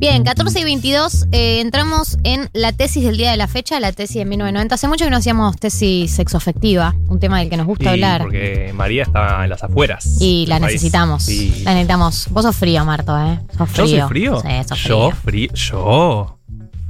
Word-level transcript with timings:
Bien, 0.00 0.24
14 0.24 0.60
y 0.60 0.64
22, 0.64 1.26
eh, 1.30 1.60
entramos 1.60 2.16
en 2.24 2.48
la 2.54 2.72
tesis 2.72 3.04
del 3.04 3.18
día 3.18 3.32
de 3.32 3.36
la 3.36 3.46
fecha, 3.46 3.78
la 3.80 3.92
tesis 3.92 4.16
de 4.16 4.24
1990. 4.24 4.74
Hace 4.74 4.88
mucho 4.88 5.04
que 5.04 5.10
no 5.10 5.18
hacíamos 5.18 5.56
tesis 5.58 6.10
sexoafectiva, 6.12 6.94
un 7.08 7.20
tema 7.20 7.38
del 7.40 7.50
que 7.50 7.58
nos 7.58 7.66
gusta 7.66 7.90
hablar. 7.90 8.22
Porque 8.22 8.72
María 8.74 9.02
está 9.02 9.44
en 9.44 9.50
las 9.50 9.62
afueras. 9.62 10.16
Y 10.18 10.46
la 10.46 10.58
país. 10.58 10.72
necesitamos. 10.72 11.22
Sí. 11.24 11.62
La 11.64 11.72
necesitamos. 11.74 12.28
Vos 12.30 12.44
sos 12.46 12.56
frío, 12.56 12.82
Marto, 12.86 13.14
¿eh? 13.18 13.40
Sos 13.58 13.58
¿Yo 13.58 13.66
frío. 13.84 13.98
soy 14.00 14.08
frío? 14.08 14.40
Sí, 14.40 14.48
sos 14.68 14.82
Yo 14.84 15.10
frío. 15.10 15.50
frío. 15.50 15.50
Yo. 15.54 16.38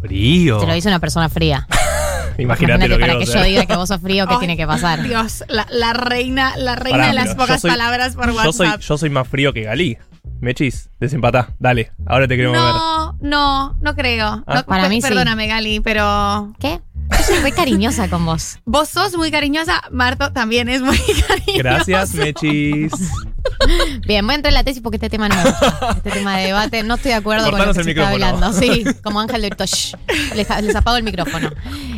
Frío. 0.03 0.59
Te 0.61 0.67
lo 0.69 0.75
dice 0.75 0.87
una 0.89 1.01
persona 1.01 1.29
fría. 1.29 1.67
Imagínate, 2.39 2.43
Imagínate 2.43 2.89
lo 2.89 2.97
que 2.97 3.01
para 3.01 3.19
que 3.19 3.27
yo 3.27 3.43
diga 3.43 3.67
que 3.67 3.75
vos 3.77 3.89
sos 3.89 4.01
frío, 4.01 4.27
¿qué 4.29 4.35
Ay, 4.35 4.39
tiene 4.39 4.57
que 4.57 4.67
pasar? 4.69 5.03
Dios, 5.03 5.43
la, 5.49 5.67
la 5.73 5.93
reina, 5.95 6.57
la 6.57 6.77
reina 6.77 6.99
Pará, 6.99 7.09
de 7.09 7.15
las 7.15 7.29
yo 7.31 7.37
pocas 7.37 7.61
soy- 7.61 7.71
palabras 7.73 8.15
por 8.15 8.33
Yo 8.33 8.53
soy, 8.53 8.69
WhatsApp. 8.69 8.81
yo 8.83 8.97
soy 8.97 9.11
más 9.11 9.27
frío 9.27 9.53
que 9.53 9.63
Galí. 9.63 9.99
Mechis, 10.41 10.89
desempatá. 10.99 11.55
Dale, 11.59 11.93
ahora 12.07 12.27
te 12.27 12.37
queremos 12.37 12.57
ver. 12.57 12.73
no, 12.73 13.17
no, 13.21 13.77
no 13.81 13.95
creo. 13.95 14.43
Ah. 14.47 14.55
No, 14.55 14.65
Para 14.65 14.89
mí 14.89 15.03
sí. 15.03 15.09
Perdóname, 15.09 15.47
Gali, 15.47 15.81
pero 15.81 16.53
¿Qué? 16.59 16.81
Yo 17.11 17.25
soy 17.25 17.41
muy 17.41 17.53
cariñosa 17.53 18.09
con 18.09 18.25
vos. 18.25 18.59
vos 18.65 18.89
sos 18.89 19.17
muy 19.17 19.31
cariñosa. 19.31 19.83
Marto 19.91 20.33
también 20.33 20.69
es 20.69 20.81
muy 20.81 20.97
cariñoso. 21.29 21.59
Gracias, 21.59 22.15
Mechis. 22.15 22.93
Bien, 24.07 24.25
voy 24.27 24.33
a 24.33 24.37
entrar 24.37 24.51
en 24.51 24.55
la 24.55 24.65
tesis 24.65 24.81
porque 24.83 24.97
este 24.97 25.11
tema 25.11 25.29
no 25.29 25.35
me 25.37 25.45
gusta. 25.45 25.95
Este 25.97 26.11
tema 26.11 26.39
de 26.39 26.47
debate, 26.47 26.83
no 26.83 26.95
estoy 26.95 27.11
de 27.11 27.17
acuerdo 27.17 27.51
con 27.51 27.59
lo 27.59 27.73
que 27.73 27.79
el 27.81 27.85
se 27.85 27.91
está 27.91 28.09
hablando. 28.11 28.53
Sí, 28.53 28.85
como 29.03 29.21
Ángel 29.21 29.43
de 29.43 29.51
Tosh. 29.51 29.95
Les, 30.35 30.49
les 30.63 30.77
apago 30.77 30.97
el 30.97 31.03
micrófono. 31.03 31.51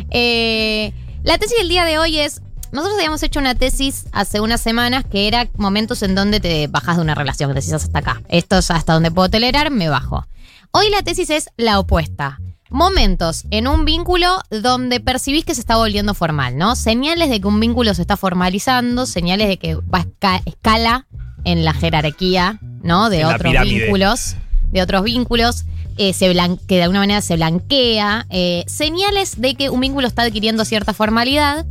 Eh, 0.09 0.93
la 1.23 1.37
tesis 1.37 1.57
del 1.57 1.69
día 1.69 1.85
de 1.85 1.99
hoy 1.99 2.19
es. 2.19 2.41
Nosotros 2.73 2.95
habíamos 2.97 3.21
hecho 3.21 3.39
una 3.39 3.53
tesis 3.53 4.05
hace 4.11 4.39
unas 4.41 4.59
semanas 4.59 5.05
que 5.09 5.27
era 5.27 5.47
momentos 5.57 6.01
en 6.01 6.15
donde 6.15 6.39
te 6.39 6.65
bajas 6.67 6.95
de 6.97 7.03
una 7.03 7.13
relación, 7.13 7.51
que 7.51 7.59
decís 7.59 7.71
hasta 7.71 7.99
acá. 7.99 8.21
Esto 8.29 8.57
es 8.57 8.71
hasta 8.71 8.93
donde 8.93 9.11
puedo 9.11 9.29
tolerar, 9.29 9.69
me 9.69 9.89
bajo. 9.89 10.25
Hoy 10.71 10.89
la 10.89 11.03
tesis 11.03 11.29
es 11.29 11.49
la 11.55 11.77
opuesta. 11.79 12.39
Momentos 12.71 13.43
en 13.51 13.67
un 13.67 13.85
vínculo 13.85 14.39
donde 14.49 14.99
percibís 14.99 15.45
que 15.45 15.53
se 15.53 15.61
está 15.61 15.77
volviendo 15.77 16.15
formal, 16.15 16.57
¿no? 16.57 16.75
Señales 16.75 17.29
de 17.29 17.39
que 17.39 17.47
un 17.47 17.59
vínculo 17.59 17.93
se 17.93 18.01
está 18.01 18.17
formalizando, 18.17 19.05
señales 19.05 19.47
de 19.47 19.57
que 19.57 19.75
va 19.75 19.99
a 19.99 20.05
esca- 20.05 20.41
escala 20.45 21.05
en 21.45 21.63
la 21.63 21.73
jerarquía, 21.73 22.59
¿no? 22.81 23.11
De 23.11 23.19
En 23.19 23.27
otros 23.27 23.53
vínculos, 23.81 24.35
de 24.71 24.81
otros 24.81 25.03
vínculos, 25.03 25.65
eh, 25.97 26.13
se 26.13 26.25
que 26.67 26.77
de 26.77 26.81
alguna 26.83 27.01
manera 27.01 27.21
se 27.21 27.35
blanquea, 27.35 28.25
eh, 28.31 28.63
señales 28.65 29.39
de 29.39 29.53
que 29.53 29.69
un 29.69 29.79
vínculo 29.79 30.07
está 30.07 30.23
adquiriendo 30.23 30.65
cierta 30.65 30.95
formalidad, 30.95 31.67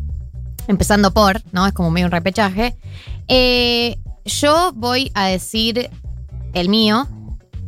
empezando 0.69 1.13
por, 1.13 1.43
¿no? 1.53 1.67
Es 1.67 1.73
como 1.73 1.91
medio 1.91 2.07
un 2.07 2.13
repechaje. 2.13 2.77
Eh, 3.29 3.99
yo 4.25 4.73
voy 4.75 5.11
a 5.15 5.27
decir 5.27 5.91
el 6.55 6.69
mío 6.69 7.09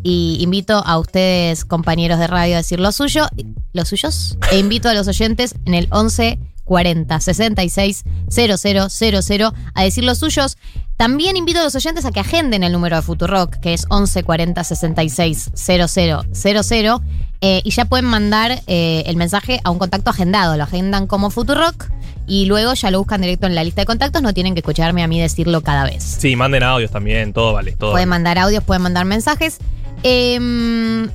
y 0.03 0.39
invito 0.41 0.83
a 0.85 0.99
ustedes, 0.99 1.65
compañeros 1.65 2.19
de 2.19 2.27
radio, 2.27 2.55
a 2.55 2.59
decir 2.59 2.79
lo 2.79 2.93
suyo, 2.93 3.27
los 3.73 3.89
suyos, 3.89 4.39
e 4.53 4.59
invito 4.59 4.89
a 4.89 4.95
los 4.95 5.09
oyentes 5.09 5.55
en 5.65 5.75
el 5.75 5.89
11 5.91 6.39
40 6.65 7.21
66 7.21 8.05
000 8.29 9.53
a 9.75 9.83
decir 9.83 10.05
los 10.05 10.19
suyos. 10.19 10.57
También 10.97 11.37
invito 11.37 11.61
a 11.61 11.65
los 11.65 11.75
oyentes 11.75 12.05
a 12.05 12.13
que 12.13 12.21
agenden 12.21 12.63
el 12.63 12.73
número 12.73 12.97
de 12.97 13.03
Futurock, 13.03 13.57
que 13.57 13.75
es 13.75 13.87
11 13.89 14.23
40 14.23 14.63
66 14.63 15.51
000 15.55 17.03
eh, 17.41 17.61
y 17.63 17.71
ya 17.73 17.85
pueden 17.85 18.07
mandar 18.07 18.63
eh, 18.67 19.03
el 19.07 19.17
mensaje 19.17 19.61
a 19.65 19.71
un 19.71 19.79
contacto 19.79 20.11
agendado. 20.11 20.57
Lo 20.57 20.63
agendan 20.63 21.07
como 21.07 21.31
Futurock 21.31 21.91
y 22.27 22.47
luego 22.47 22.73
ya 22.75 22.91
lo 22.91 22.99
buscan 22.99 23.21
directo 23.21 23.47
en 23.47 23.55
la 23.55 23.65
lista 23.65 23.83
de 23.83 23.87
contactos. 23.87 24.23
No 24.23 24.33
tienen 24.33 24.55
que 24.55 24.61
escucharme 24.61 25.03
a 25.03 25.09
mí 25.09 25.21
decirlo 25.21 25.61
cada 25.63 25.85
vez. 25.85 26.03
Sí, 26.03 26.37
manden 26.37 26.63
audios 26.63 26.91
también, 26.91 27.33
todo 27.33 27.53
vale, 27.53 27.73
todo 27.73 27.91
Pueden 27.91 28.09
vale. 28.09 28.23
mandar 28.23 28.39
audios, 28.39 28.65
pueden 28.65 28.83
mandar 28.83 29.05
mensajes. 29.05 29.59
Em, 30.03 31.11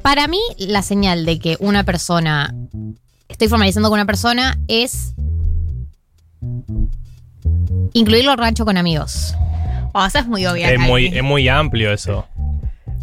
para 0.00 0.28
mí, 0.28 0.40
la 0.58 0.82
señal 0.82 1.26
de 1.26 1.38
que 1.38 1.56
una 1.60 1.84
persona. 1.84 2.54
Estoy 3.28 3.48
formalizando 3.48 3.88
con 3.90 3.98
una 3.98 4.06
persona 4.06 4.58
es. 4.68 5.14
Incluirlo 7.94 8.32
al 8.32 8.38
rancho 8.38 8.64
con 8.64 8.76
amigos. 8.76 9.34
Oh, 9.92 10.04
esa 10.04 10.20
es 10.20 10.26
muy 10.26 10.46
obvia. 10.46 10.70
Es 10.70 10.78
muy, 10.80 11.06
es 11.06 11.22
muy 11.22 11.48
amplio 11.48 11.92
eso. 11.92 12.26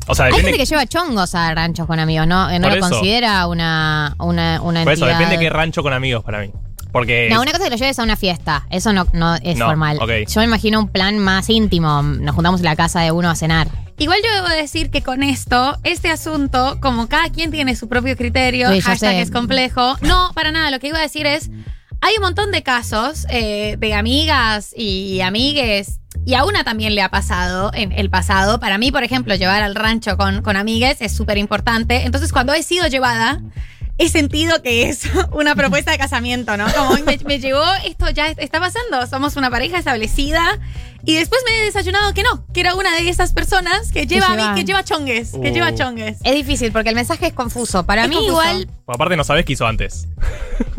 O 0.07 0.16
sea, 0.16 0.25
Hay 0.25 0.31
depende, 0.31 0.51
gente 0.53 0.63
que 0.63 0.69
lleva 0.69 0.85
chongos 0.88 1.35
a 1.35 1.53
ranchos 1.53 1.85
con 1.85 2.00
amigos, 2.00 2.25
¿no? 2.25 2.50
No 2.51 2.61
Por 2.67 2.77
lo 2.77 2.85
eso. 2.85 2.89
considera 2.89 3.45
una, 3.45 4.16
una, 4.19 4.59
una 4.61 4.83
por 4.83 4.94
eso, 4.94 5.05
depende 5.05 5.38
qué 5.38 5.50
rancho 5.51 5.83
con 5.83 5.94
amigos 5.94 6.23
para 6.23 6.39
mí. 6.39 6.51
Porque 6.91 7.27
No, 7.29 7.35
es- 7.35 7.41
una 7.44 7.51
cosa 7.51 7.66
es 7.66 7.69
que 7.69 7.75
lo 7.75 7.79
lleves 7.79 8.00
a 8.00 8.03
una 8.03 8.16
fiesta. 8.16 8.66
Eso 8.72 8.91
no, 8.91 9.05
no 9.13 9.35
es 9.35 9.55
No, 9.57 9.67
formal. 9.67 10.00
Yo 10.27 10.39
me 10.41 10.45
imagino 10.45 10.79
un 10.79 10.88
plan 10.89 11.19
más 11.19 11.47
íntimo. 11.51 12.01
Nos 12.01 12.33
juntamos 12.33 12.61
en 12.61 12.66
la 12.66 12.75
casa 12.75 13.01
de 13.01 13.11
uno 13.11 13.29
a 13.29 13.35
cenar. 13.35 13.67
Igual 14.00 14.17
yo 14.25 14.33
debo 14.33 14.47
decir 14.47 14.89
que 14.89 15.03
con 15.03 15.21
esto, 15.21 15.77
este 15.83 16.09
asunto, 16.09 16.79
como 16.81 17.07
cada 17.07 17.29
quien 17.29 17.51
tiene 17.51 17.75
su 17.75 17.88
propio 17.88 18.17
criterio, 18.17 18.69
Sí, 18.71 18.77
ya 18.79 18.83
hashtag 18.85 19.11
sé. 19.11 19.21
es 19.21 19.29
complejo. 19.29 19.97
No, 20.01 20.31
para 20.33 20.51
nada. 20.51 20.71
Lo 20.71 20.79
que 20.79 20.88
iba 20.88 20.97
a 20.97 21.01
decir 21.01 21.27
es, 21.27 21.51
hay 22.02 22.16
un 22.18 22.22
montón 22.22 22.52
de 22.52 22.64
casos 22.64 23.26
eh, 23.30 23.76
de 23.78 23.94
amigas 23.94 24.74
y 24.76 25.22
amigues, 25.22 26.00
y 26.26 26.34
a 26.36 26.46
una 26.46 26.64
también 26.64 26.96
le 26.96 27.02
ha 27.02 27.10
pasado 27.10 27.72
en 27.74 27.92
el 27.92 28.10
pasado. 28.10 28.60
Para 28.60 28.78
mí, 28.78 28.92
por 28.92 29.04
ejemplo, 29.04 29.36
llevar 29.36 29.64
al 29.64 29.76
rancho 29.76 30.18
con, 30.18 30.42
con 30.42 30.58
amigues 30.58 30.98
es 31.02 31.16
súper 31.16 31.38
importante. 31.38 32.06
Entonces, 32.06 32.32
cuando 32.32 32.54
he 32.54 32.64
sido 32.64 32.88
llevada, 32.88 33.42
he 34.00 34.10
sentido 34.10 34.62
que 34.64 34.90
es 34.90 35.04
una 35.32 35.56
propuesta 35.56 35.92
de 35.92 35.98
casamiento, 36.00 36.58
¿no? 36.58 36.66
Como 36.74 36.94
me, 37.06 37.20
me 37.26 37.40
llegó, 37.40 37.64
esto 37.86 38.10
ya 38.10 38.30
está 38.30 38.60
pasando, 38.60 39.06
somos 39.08 39.36
una 39.36 39.52
pareja 39.52 39.78
establecida. 39.78 40.58
Y 41.06 41.16
después 41.16 41.42
me 41.48 41.58
he 41.62 41.66
desayunado 41.66 42.14
que 42.14 42.24
no, 42.24 42.46
que 42.54 42.60
era 42.60 42.76
una 42.76 42.94
de 42.94 43.08
esas 43.08 43.32
personas 43.32 43.90
que 43.94 44.06
lleva 44.06 44.28
a 44.28 44.36
mí, 44.36 44.44
que 44.60 44.66
lleva 44.66 44.84
chongues, 44.84 45.32
que 45.42 45.52
lleva 45.52 45.74
chongues. 45.74 46.18
Es 46.26 46.36
difícil 46.36 46.74
porque 46.74 46.90
el 46.90 46.96
mensaje 46.96 47.28
es 47.28 47.34
confuso. 47.34 47.86
Para 47.86 48.04
Es 48.04 48.10
mí, 48.10 48.16
confuso. 48.16 48.32
igual. 48.34 48.68
aparte 48.86 49.16
no 49.16 49.24
sabes 49.24 49.46
qué 49.46 49.54
hizo 49.54 49.66
antes. 49.68 50.08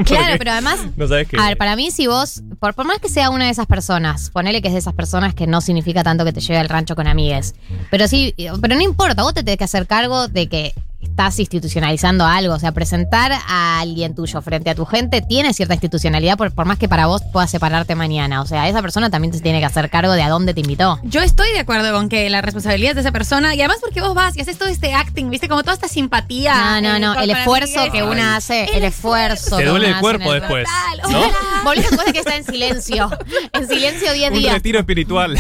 Claro, 0.05 0.37
pero 0.39 0.53
además. 0.53 0.79
No 0.97 1.07
sabes 1.07 1.29
qué. 1.29 1.37
A 1.39 1.49
ver, 1.49 1.59
para 1.59 1.77
mí, 1.77 1.91
si 1.91 2.07
vos, 2.07 2.43
por, 2.59 2.75
por 2.75 2.87
más 2.87 2.99
que 3.01 3.09
sea 3.11 3.29
una 3.31 3.45
de 3.47 3.51
esas 3.51 3.67
personas, 3.67 4.31
ponele 4.31 4.63
que 4.63 4.69
es 4.69 4.75
de 4.75 4.79
esas 4.81 4.95
personas 4.95 5.35
que 5.35 5.47
no 5.47 5.61
significa 5.61 6.03
tanto 6.03 6.25
que 6.25 6.33
te 6.33 6.41
lleve 6.41 6.59
al 6.59 6.69
rancho 6.71 6.97
con 6.97 7.07
amigues. 7.07 7.55
Pero 7.91 8.09
sí, 8.09 8.35
pero 8.63 8.75
no 8.77 8.81
importa, 8.83 9.23
vos 9.23 9.35
te 9.35 9.43
tenés 9.43 9.59
que 9.59 9.65
hacer 9.65 9.87
cargo 9.87 10.29
de 10.29 10.49
que 10.49 10.75
estás 11.10 11.38
institucionalizando 11.38 12.25
algo. 12.25 12.54
O 12.54 12.59
sea, 12.59 12.72
presentar 12.72 13.32
a 13.32 13.81
alguien 13.81 14.15
tuyo 14.15 14.41
frente 14.43 14.71
a 14.71 14.75
tu 14.75 14.87
gente 14.87 15.21
tiene 15.22 15.53
cierta 15.53 15.75
institucionalidad, 15.75 16.37
por, 16.37 16.53
por 16.53 16.65
más 16.66 16.78
que 16.78 16.88
para 16.88 17.06
vos 17.06 17.22
puedas 17.32 17.50
separarte 17.50 17.94
mañana. 17.94 18.41
O 18.43 18.47
sea, 18.47 18.69
esa 18.69 18.81
persona 18.82 19.10
también 19.10 19.32
se 19.34 19.41
tiene 19.41 19.60
que 19.60 19.66
hacer 19.66 19.91
cargo 19.91 20.12
de 20.12 20.22
a 20.22 20.28
dónde 20.28 20.54
te 20.54 20.60
invitó. 20.60 20.98
Yo 21.03 21.21
estoy 21.21 21.53
de 21.53 21.60
acuerdo 21.60 21.93
con 21.93 22.09
que 22.09 22.31
la 22.31 22.41
responsabilidad 22.43 22.91
es 22.93 22.97
de 22.97 23.00
esa 23.03 23.12
persona, 23.12 23.54
y 23.54 23.60
además 23.60 23.78
porque 23.81 24.00
vos 24.00 24.15
vas 24.15 24.37
y 24.37 24.41
haces 24.41 24.56
todo 24.59 24.69
este 24.69 24.94
acting, 24.94 25.28
viste, 25.31 25.48
como 25.48 25.62
toda 25.62 25.75
esta 25.75 25.88
simpatía. 25.88 26.81
No, 26.81 26.98
no, 26.98 27.15
no. 27.15 27.21
El 27.21 27.31
esfuerzo 27.31 27.91
que 27.92 28.03
una 28.03 28.37
hace, 28.37 28.65
el, 28.65 28.77
El 28.77 28.84
esfuerzo. 28.84 29.56
Te 29.59 29.65
duele 29.66 29.88
el 29.88 29.98
cuerpo 29.98 30.32
después. 30.32 30.66
Total, 31.03 31.12
¿no? 31.12 31.31
Volvés 31.65 31.84
después 31.88 32.06
de 32.06 32.12
que 32.12 32.19
está 32.21 32.37
en 32.37 32.44
silencio. 32.44 33.10
En 33.53 33.69
silencio 33.69 34.12
10 34.12 34.32
Un 34.32 34.38
días. 34.38 34.54
retiro 34.54 34.78
espiritual. 34.78 35.38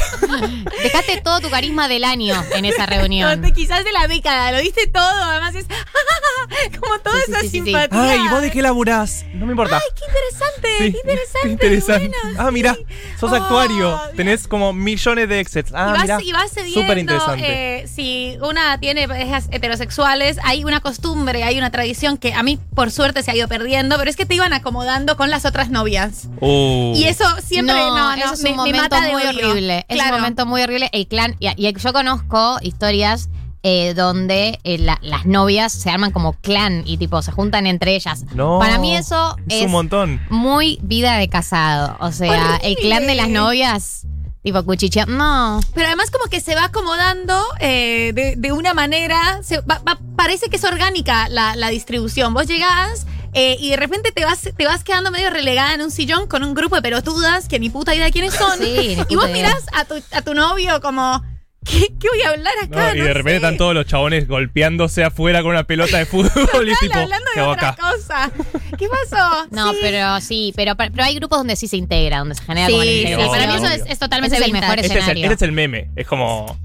Dejaste 0.82 1.20
todo 1.22 1.40
tu 1.40 1.50
carisma 1.50 1.88
del 1.88 2.04
año 2.04 2.34
en 2.54 2.64
esa 2.64 2.86
reunión. 2.86 3.40
No, 3.40 3.46
te- 3.48 3.52
quizás 3.54 3.84
de 3.84 3.92
la 3.92 4.06
década, 4.08 4.52
lo 4.52 4.58
diste 4.58 4.86
todo, 4.86 5.02
además 5.24 5.54
es 5.54 5.66
como 6.80 6.98
toda 7.00 7.16
Sí, 7.24 7.30
esa 7.32 7.40
sí, 7.40 7.48
sí, 7.48 7.58
sí. 7.58 7.64
simpatía. 7.64 8.10
Ay, 8.10 8.28
¿vos 8.28 8.40
de 8.42 8.50
qué 8.50 8.62
laburás? 8.62 9.24
No 9.34 9.46
me 9.46 9.52
importa. 9.52 9.76
Ay, 9.76 9.82
qué 9.96 10.04
interesante, 10.06 10.68
Sí, 10.78 10.92
qué 10.92 10.98
interesante. 10.98 11.40
qué 11.42 11.48
interesante. 11.52 12.16
bueno, 12.22 12.38
ah, 12.40 12.50
mira, 12.50 12.76
sos 13.18 13.30
Oh, 13.32 13.34
actuario. 13.34 14.00
Tenés 14.16 14.48
como 14.48 14.72
millones 14.72 15.28
de 15.28 15.40
exits. 15.40 15.72
Ah, 15.74 15.94
y 15.96 16.00
mira. 16.02 16.14
vas, 16.16 16.24
y 16.24 16.32
vas 16.32 16.50
cediendo, 16.52 16.80
Súper 16.80 16.98
interesante. 16.98 17.82
eh, 17.82 17.86
si 17.86 18.36
una 18.42 18.78
tiene 18.80 19.06
parejas 19.06 19.48
heterosexuales, 19.52 20.38
hay 20.42 20.64
una 20.64 20.80
costumbre, 20.80 21.44
hay 21.44 21.58
una 21.58 21.70
tradición 21.70 22.18
que 22.18 22.34
a 22.34 22.42
mí 22.42 22.58
por 22.74 22.90
suerte 22.90 23.22
se 23.22 23.30
ha 23.30 23.36
ido 23.36 23.46
perdiendo, 23.48 23.96
pero 23.98 24.10
es 24.10 24.16
que 24.16 24.26
te 24.26 24.34
iban 24.34 24.52
acomodando 24.52 25.16
con 25.16 25.30
las 25.30 25.44
otras 25.44 25.70
novias. 25.70 26.28
Uh. 26.40 26.92
Y 26.96 27.04
eso 27.04 27.24
siempre 27.44 27.74
no, 27.76 27.96
no, 27.96 28.14
eso 28.14 28.34
es 28.34 28.42
me, 28.42 28.50
un 28.50 28.56
me 28.56 28.62
momento 28.72 28.82
mata 28.96 29.00
muy 29.12 29.22
horrible. 29.22 29.86
Es 29.88 29.96
Claro. 29.96 30.16
un 30.16 30.22
momento 30.22 30.46
muy 30.46 30.62
horrible. 30.62 30.88
El 30.92 31.06
clan, 31.06 31.36
y, 31.38 31.48
y 31.56 31.72
yo 31.72 31.92
conozco 31.92 32.58
historias 32.62 33.28
eh, 33.62 33.94
donde 33.94 34.58
eh, 34.64 34.78
la- 34.78 34.98
las 35.02 35.26
novias 35.26 35.72
se 35.72 35.90
arman 35.90 36.12
como 36.12 36.32
clan 36.34 36.82
y 36.86 36.96
tipo 36.96 37.20
se 37.22 37.32
juntan 37.32 37.66
entre 37.66 37.94
ellas. 37.94 38.24
No, 38.34 38.58
Para 38.58 38.78
mí 38.78 38.96
eso 38.96 39.36
es 39.48 39.60
es, 39.60 39.66
un 39.66 39.72
montón. 39.72 40.20
muy 40.30 40.78
vida 40.82 41.16
de 41.16 41.28
casado. 41.28 41.96
O 42.00 42.10
sea, 42.12 42.56
el 42.62 42.76
clan 42.76 43.06
de 43.06 43.14
las 43.14 43.28
novias, 43.28 44.06
tipo 44.42 44.64
cuchichea. 44.64 45.04
No. 45.06 45.60
Pero 45.74 45.86
además 45.88 46.10
como 46.10 46.24
que 46.30 46.40
se 46.40 46.54
va 46.54 46.64
acomodando 46.64 47.38
eh, 47.60 48.12
de, 48.14 48.34
de 48.36 48.52
una 48.52 48.72
manera, 48.74 49.40
se 49.42 49.60
va- 49.60 49.82
va- 49.86 49.98
parece 50.16 50.48
que 50.48 50.56
es 50.56 50.64
orgánica 50.64 51.28
la, 51.28 51.54
la 51.56 51.68
distribución. 51.68 52.32
Vos 52.32 52.46
llegás 52.46 53.06
eh, 53.34 53.56
y 53.60 53.70
de 53.70 53.76
repente 53.76 54.10
te 54.10 54.24
vas, 54.24 54.40
te 54.56 54.66
vas 54.66 54.82
quedando 54.82 55.10
medio 55.10 55.30
relegada 55.30 55.74
en 55.74 55.82
un 55.82 55.90
sillón 55.90 56.26
con 56.26 56.42
un 56.42 56.54
grupo 56.54 56.76
de 56.76 56.82
pelotudas 56.82 57.46
que 57.46 57.58
ni 57.60 57.68
puta 57.70 57.94
idea 57.94 58.10
quiénes 58.10 58.34
son. 58.34 58.58
Sí, 58.58 58.96
ni 58.96 59.04
y 59.08 59.16
vos 59.16 59.26
idea. 59.28 59.36
mirás 59.36 59.62
a 59.74 59.84
tu, 59.84 59.94
a 60.12 60.22
tu 60.22 60.34
novio 60.34 60.80
como, 60.80 61.22
¿qué, 61.64 61.88
qué 61.98 62.08
voy 62.08 62.22
a 62.22 62.30
hablar 62.30 62.52
No, 62.68 62.78
acá? 62.78 62.96
y 62.96 62.98
No 62.98 63.04
de 63.04 63.14
repente 63.14 63.30
sé. 63.30 63.36
están 63.36 63.56
todos 63.56 63.74
los 63.74 63.86
chabones 63.86 64.26
golpeándose 64.28 65.04
afuera 65.04 65.42
con 65.42 65.50
una 65.52 65.64
pelota 65.64 65.98
de 65.98 66.06
fútbol 66.06 66.68
y 66.68 66.74
tipo, 66.80 66.98
hablando 66.98 67.26
¿qué 67.34 67.40
de 67.40 67.46
otra 67.46 67.68
acá? 67.70 67.82
cosa. 67.92 68.30
¿Qué 68.78 68.86
pasó? 68.88 69.46
No, 69.50 69.72
Sí. 69.72 69.78
pero 69.82 70.20
sí, 70.20 70.52
pero, 70.56 70.74
pero 70.76 71.02
hay 71.02 71.14
grupos 71.16 71.38
donde 71.38 71.56
sí 71.56 71.68
se 71.68 71.76
integra, 71.76 72.18
donde 72.18 72.34
se 72.34 72.42
genera 72.44 72.66
Sí, 72.66 72.72
como 72.72 72.82
una 72.82 72.90
sí, 72.90 72.98
integración. 72.98 73.30
para 73.30 73.46
mí 73.46 73.54
eso 73.54 73.66
es, 73.84 73.90
es 73.90 73.98
totalmente 73.98 74.36
Ese 74.36 74.44
es 74.44 74.48
el 74.48 74.60
mejor 74.60 74.78
Ese 74.78 74.86
es, 74.86 74.92
el, 74.92 74.98
escenario. 74.98 75.24
ese 75.26 75.34
es 75.34 75.42
el 75.42 75.52
meme. 75.52 75.90
Es 75.96 76.06
como. 76.06 76.58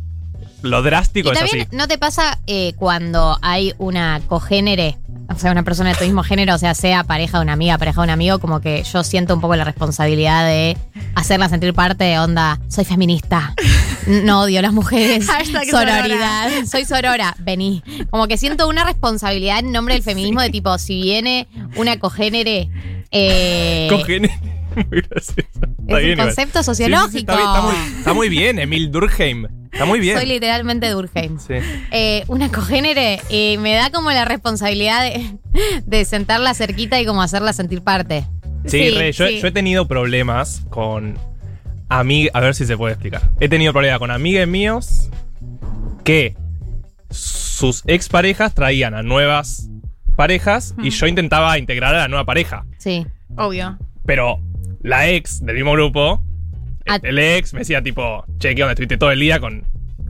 lo 0.62 0.82
drástico 0.82 1.30
Y 1.30 1.34
es 1.34 1.40
también, 1.40 1.68
así. 1.68 1.76
¿no 1.78 1.88
te 1.88 1.98
pasa 1.98 2.40
eh, 2.48 2.74
cuando 2.78 3.38
hay 3.42 3.74
una 3.78 4.22
cogénere? 4.28 4.98
O 5.28 5.38
sea, 5.40 5.52
una 5.52 5.64
persona 5.64 5.90
de 5.90 5.96
tu 5.96 6.04
mismo 6.06 6.22
género, 6.24 6.54
o 6.54 6.58
sea, 6.60 6.76
sea 6.76 7.04
pareja 7.04 7.40
de 7.40 7.44
una 7.44 7.54
amiga, 7.54 7.78
pareja 7.80 8.02
de 8.02 8.06
un 8.06 8.10
amigo, 8.12 8.38
como 8.40 8.62
que 8.62 8.84
yo 8.84 9.04
siento 9.04 9.34
un 9.34 9.42
poco 9.42 9.56
la 9.56 9.64
responsabilidad 9.64 10.46
de 10.46 10.78
hacerla 11.16 11.50
sentir 11.50 11.74
parte 11.74 12.04
de 12.04 12.20
onda, 12.20 12.60
soy 12.68 12.86
feminista, 12.86 13.54
no 14.08 14.42
odio 14.42 14.60
a 14.60 14.62
las 14.62 14.74
mujeres, 14.74 15.26
Hashtag 15.30 15.66
sororidad, 15.70 16.50
soy 16.70 16.86
sorora, 16.86 17.36
vení. 17.40 17.84
Como 18.10 18.28
que 18.28 18.38
siento 18.38 18.68
una 18.68 18.84
responsabilidad 18.84 19.60
en 19.60 19.72
nombre 19.72 19.94
del 19.96 20.04
feminismo 20.04 20.42
de 20.42 20.50
tipo, 20.50 20.78
si 20.78 21.02
viene 21.02 21.48
una 21.76 21.98
cogénere... 22.00 22.70
Eh, 23.12 23.88
Cogene. 23.90 24.30
Muy 24.76 25.02
gracioso. 25.02 25.42
Está 25.54 25.64
es 25.64 25.88
bien 25.88 26.04
un 26.04 26.12
igual. 26.12 26.28
concepto 26.28 26.60
Sí, 26.60 26.66
sí, 26.66 26.72
sí, 26.84 26.84
sociológico. 26.84 27.32
está, 27.32 27.36
bien, 27.38 27.48
está 27.48 27.62
muy, 27.62 27.98
está 28.00 28.14
muy 28.14 28.30
bien, 28.30 28.60
Emil 28.60 28.92
Durkheim. 28.92 29.48
Está 29.72 29.86
muy 29.86 30.00
bien. 30.02 30.18
Soy 30.18 30.26
literalmente 30.26 30.90
Durkheim. 30.90 31.40
Sí. 31.40 31.54
eh, 31.92 32.24
una 32.28 32.52
cogénere 32.52 33.22
eh, 33.30 33.58
me 33.58 33.74
da 33.74 33.90
como 33.90 34.12
la 34.12 34.26
responsabilidad 34.26 35.04
de, 35.04 35.38
de 35.86 36.06
sentarla 36.06 36.54
cerquita 36.54 37.00
y 37.00 37.06
como 37.06 37.22
hacerla 37.22 37.54
sentir 37.54 37.82
parte. 37.84 38.26
Sí, 38.66 38.90
Sí, 38.90 38.90
re, 38.92 39.12
yo, 39.14 39.28
sí. 39.28 39.40
yo 39.40 39.48
he 39.48 39.52
tenido 39.52 39.88
problemas 39.88 40.64
con 40.70 41.18
amigas. 41.90 42.32
A 42.36 42.40
ver 42.40 42.56
si 42.56 42.66
se 42.66 42.78
puede 42.78 42.94
explicar. 42.94 43.22
He 43.40 43.50
tenido 43.50 43.74
problemas 43.74 44.00
con 44.00 44.12
amigues 44.12 44.48
míos 44.48 45.10
que 46.04 46.36
sus 47.10 47.84
exparejas 47.88 48.54
traían 48.54 48.94
a 48.94 49.04
nuevas 49.04 49.70
parejas 50.16 50.76
y 50.82 50.90
yo 50.92 51.08
intentaba 51.08 51.58
integrar 51.58 51.96
a 51.96 52.00
la 52.00 52.08
nueva 52.08 52.26
pareja. 52.26 52.66
Sí. 52.78 53.06
Obvio. 53.38 53.78
Pero 54.06 54.40
la 54.82 55.10
ex 55.10 55.44
del 55.46 55.56
mismo 55.56 55.72
grupo, 55.74 56.22
Ah. 56.88 57.00
el 57.02 57.18
ex 57.18 57.52
me 57.54 57.60
decía 57.60 57.82
tipo, 57.82 58.24
che, 58.38 58.54
¿qué 58.54 58.62
onda? 58.62 58.74
Estuviste 58.74 58.98
todo 58.98 59.12
el 59.12 59.20
día 59.20 59.40
con... 59.40 59.64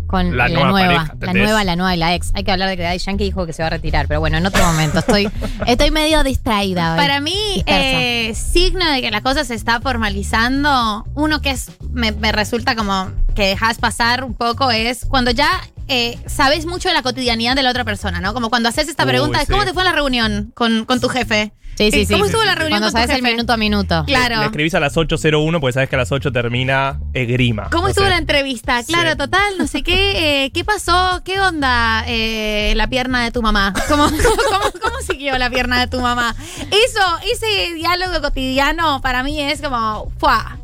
Con 0.07 0.37
La 0.37 0.47
la, 0.47 0.53
nueva 0.53 0.69
nueva. 0.71 0.87
pareja, 0.87 1.15
la 1.19 1.33
nueva, 1.33 1.63
la 1.63 1.75
nueva 1.75 1.95
y 1.95 1.97
la 1.97 2.13
ex. 2.15 2.31
Hay 2.35 2.43
que 2.43 2.51
hablar 2.51 2.69
de 2.69 2.77
que 2.77 2.83
Daddy 2.83 2.99
Yankee 2.99 3.23
dijo 3.23 3.45
que 3.45 3.53
se 3.53 3.63
va 3.63 3.67
a 3.67 3.69
retirar, 3.71 4.07
pero 4.07 4.19
bueno, 4.19 4.37
en 4.37 4.45
otro 4.45 4.63
momento. 4.65 4.99
Estoy, 4.99 5.29
estoy 5.67 5.91
medio 5.91 6.23
distraída. 6.23 6.93
hoy. 6.93 6.97
Para 6.99 7.19
mí, 7.21 7.63
eh, 7.65 8.33
signo 8.35 8.89
de 8.91 9.01
que 9.01 9.11
la 9.11 9.21
cosa 9.21 9.43
se 9.43 9.55
está 9.55 9.81
formalizando, 9.81 11.05
uno 11.15 11.41
que 11.41 11.51
es 11.51 11.71
me, 11.91 12.11
me 12.11 12.31
resulta 12.31 12.75
como 12.75 13.11
que 13.35 13.47
dejas 13.47 13.77
pasar 13.79 14.23
un 14.23 14.33
poco 14.33 14.71
es 14.71 15.05
cuando 15.05 15.31
ya 15.31 15.49
eh, 15.87 16.17
sabes 16.25 16.65
mucho 16.65 16.87
de 16.89 16.93
la 16.95 17.01
cotidianidad 17.03 17.55
de 17.55 17.63
la 17.63 17.69
otra 17.71 17.83
persona, 17.83 18.19
¿no? 18.21 18.33
Como 18.33 18.49
cuando 18.49 18.69
haces 18.69 18.87
esta 18.87 19.03
Uy, 19.03 19.09
pregunta, 19.09 19.39
de 19.39 19.45
sí. 19.45 19.51
¿cómo 19.51 19.65
te 19.65 19.73
fue 19.73 19.83
la 19.83 19.91
reunión 19.91 20.51
con, 20.55 20.85
con 20.85 20.99
tu 20.99 21.09
jefe? 21.09 21.51
Sí, 21.77 21.91
sí, 21.91 22.01
Eh, 22.01 22.05
sí. 22.05 22.13
¿Cómo 22.13 22.23
sí, 22.23 22.29
estuvo 22.29 22.41
sí, 22.41 22.47
la 22.47 22.53
sí. 22.53 22.59
reunión 22.59 22.79
Cuando 22.79 22.85
con 22.87 22.93
tu 22.93 22.97
sabes 23.01 23.09
el 23.09 23.15
jefe? 23.25 23.31
minuto 23.35 23.51
a 23.53 23.57
minuto. 23.57 24.03
Claro. 24.07 24.39
Le 24.39 24.45
escribís 24.45 24.73
a 24.75 24.79
las 24.79 24.95
8.01 24.95 25.59
porque 25.59 25.73
sabes 25.73 25.89
que 25.89 25.95
a 25.95 25.99
las 25.99 26.11
8 26.11 26.31
termina 26.31 27.01
Egrima. 27.13 27.69
¿Cómo 27.69 27.83
No 27.83 27.89
estuvo 27.89 28.05
sé. 28.05 28.11
la 28.11 28.17
entrevista? 28.17 28.81
Claro, 28.83 29.11
Sí. 29.11 29.17
total, 29.17 29.57
no 29.57 29.67
sé 29.67 29.83
qué. 29.83 30.45
eh, 30.45 30.51
¿Qué 30.51 30.63
pasó? 30.63 31.21
¿Qué 31.25 31.37
onda 31.41 32.05
eh, 32.07 32.71
la 32.77 32.87
pierna 32.87 33.23
de 33.25 33.31
tu 33.31 33.41
mamá? 33.41 33.73
¿Cómo, 33.89 34.05
cómo, 34.05 34.71
cómo 34.81 34.95
siguió 35.05 35.37
la 35.37 35.49
pierna 35.49 35.77
de 35.81 35.87
tu 35.87 35.99
mamá? 35.99 36.33
Eso, 36.61 37.01
ese 37.29 37.73
diálogo 37.73 38.21
cotidiano 38.21 39.01
para 39.01 39.21
mí 39.23 39.41
es 39.41 39.61
como. 39.61 40.09
¡fua! 40.17 40.57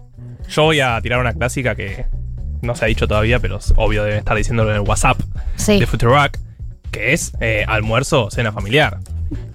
Yo 0.49 0.63
voy 0.63 0.79
a 0.79 0.99
tirar 1.01 1.19
una 1.19 1.33
clásica 1.33 1.75
que 1.75 2.05
no 2.61 2.75
se 2.75 2.85
ha 2.85 2.87
dicho 2.87 3.07
todavía, 3.07 3.39
pero 3.39 3.57
es 3.57 3.73
obvio 3.75 4.03
deben 4.03 4.19
estar 4.19 4.35
diciéndolo 4.37 4.69
en 4.71 4.77
el 4.77 4.81
WhatsApp 4.87 5.19
Sí, 5.55 5.79
de 5.79 5.87
Futurock, 5.87 6.37
que 6.91 7.13
es 7.13 7.33
eh, 7.39 7.65
almuerzo 7.67 8.25
o 8.25 8.31
cena 8.31 8.51
familiar. 8.51 8.97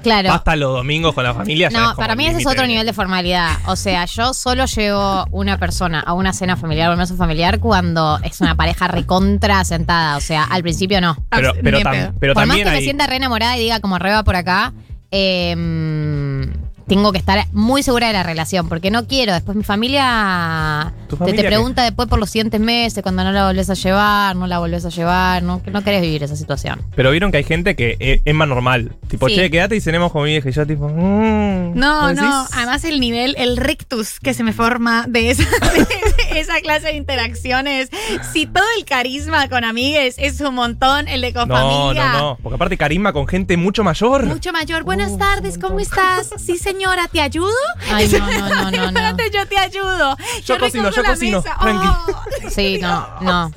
claro. 0.02 0.30
Basta 0.30 0.56
los 0.56 0.72
domingos 0.74 1.14
con 1.14 1.22
la 1.24 1.34
familia. 1.34 1.68
No, 1.70 1.94
para 1.96 2.14
mí 2.16 2.26
ese 2.26 2.38
es 2.40 2.46
otro 2.46 2.62
de- 2.62 2.68
nivel 2.68 2.86
de 2.86 2.92
formalidad. 2.94 3.50
O 3.66 3.76
sea, 3.76 4.06
yo 4.06 4.32
solo 4.32 4.64
llevo 4.64 5.26
una 5.32 5.58
persona 5.58 6.00
a 6.00 6.14
una 6.14 6.32
cena 6.32 6.56
familiar 6.56 6.88
o 6.88 6.92
almuerzo 6.92 7.14
familiar 7.16 7.58
cuando 7.60 8.18
es 8.22 8.40
una 8.40 8.54
pareja 8.54 8.88
recontra 8.88 9.62
sentada. 9.64 10.16
O 10.16 10.20
sea, 10.22 10.44
al 10.44 10.62
principio 10.62 11.00
no. 11.02 11.16
Pero, 11.30 11.52
pero, 11.62 11.80
tam- 11.80 12.14
pero 12.18 12.32
Por 12.34 12.46
más 12.46 12.56
que 12.56 12.64
me 12.64 12.80
sienta 12.80 13.06
re 13.06 13.16
enamorada 13.16 13.56
y 13.58 13.60
diga 13.60 13.80
como 13.80 13.98
re 13.98 14.12
va 14.12 14.24
por 14.24 14.36
acá, 14.36 14.72
eh, 15.10 15.54
tengo 16.86 17.10
que 17.12 17.18
estar 17.18 17.44
muy 17.52 17.82
segura 17.82 18.06
de 18.06 18.12
la 18.12 18.22
relación, 18.22 18.68
porque 18.68 18.90
no 18.90 19.06
quiero. 19.06 19.32
Después 19.34 19.56
mi 19.56 19.64
familia, 19.64 20.94
¿Tu 21.06 21.16
te- 21.16 21.32
te, 21.32 21.42
qué? 21.42 21.48
pregunta 21.48 21.82
después 21.84 22.08
por 22.08 22.18
los 22.18 22.30
siguientes 22.30 22.60
meses, 22.60 23.02
cuando 23.02 23.22
no 23.24 23.32
la 23.32 23.46
volvés 23.46 23.70
a 23.70 23.74
llevar, 23.74 24.36
no 24.36 24.46
la 24.46 24.58
volvés 24.58 24.84
a 24.84 24.88
llevar, 24.90 25.42
no, 25.42 25.60
no 25.70 25.82
querés 25.84 26.02
vivir 26.02 26.22
esa 26.22 26.36
situación. 26.36 26.80
Pero 26.94 27.10
vieron 27.10 27.30
que 27.30 27.38
hay 27.38 27.44
gente 27.44 27.76
que 27.76 27.96
e- 28.00 28.20
es, 28.24 28.34
más 28.34 28.48
normal. 28.48 28.92
Tipo, 29.08 29.28
Sí. 29.28 29.36
che, 29.36 29.50
quédate 29.50 29.76
y 29.76 29.80
cenemos 29.80 30.12
con 30.12 30.24
mi 30.24 30.30
vieja. 30.30 30.48
Y 30.48 30.52
yo, 30.52 30.66
tipo, 30.66 30.88
mm, 30.88 31.74
No, 31.74 32.12
no. 32.12 32.46
Además, 32.52 32.84
el 32.84 33.00
nivel, 33.00 33.34
el 33.38 33.56
rictus 33.56 34.18
que 34.20 34.34
se 34.34 34.42
me 34.42 34.52
forma 34.52 35.04
de 35.08 35.30
esa, 35.30 35.42
de 36.32 36.40
esa 36.40 36.60
clase 36.60 36.86
de 36.88 36.94
interacciones. 36.96 37.90
Si 38.32 38.46
todo 38.46 38.64
el 38.78 38.84
carisma 38.84 39.48
con 39.48 39.64
amigues 39.64 40.16
es 40.18 40.40
un 40.40 40.54
montón, 40.54 41.08
el 41.08 41.20
de 41.20 41.32
con 41.32 41.48
No, 41.48 41.54
familia. 41.56 42.12
no, 42.12 42.18
no. 42.18 42.38
Porque 42.42 42.54
aparte, 42.56 42.76
carisma 42.76 43.12
con 43.12 43.26
gente 43.26 43.56
mucho 43.56 43.84
mayor. 43.84 44.24
Mucho 44.24 44.52
mayor. 44.52 44.84
Buenas 44.84 45.16
tardes, 45.18 45.58
¿cómo 45.58 45.80
estás? 45.80 46.30
Sí, 46.38 46.56
señora, 46.58 47.08
¿te 47.12 47.20
ayudo? 47.20 47.50
Ay, 47.92 48.08
no, 48.08 48.18
no, 48.18 48.48
no, 48.48 48.48
no, 48.70 48.70
no. 48.70 48.84
Espérate, 48.86 49.30
yo 49.32 49.46
te 49.46 49.58
ayudo. 49.58 50.16
Yo 50.44 50.58
cocino, 50.58 50.84
recojo 50.84 50.95
yo 50.96 51.02
la 51.02 51.08
cocino, 51.10 51.42
mesa. 51.42 51.56
tranqui. 51.60 51.86
Oh. 52.46 52.50
Sí, 52.50 52.78
no, 52.80 53.06
no. 53.20 53.52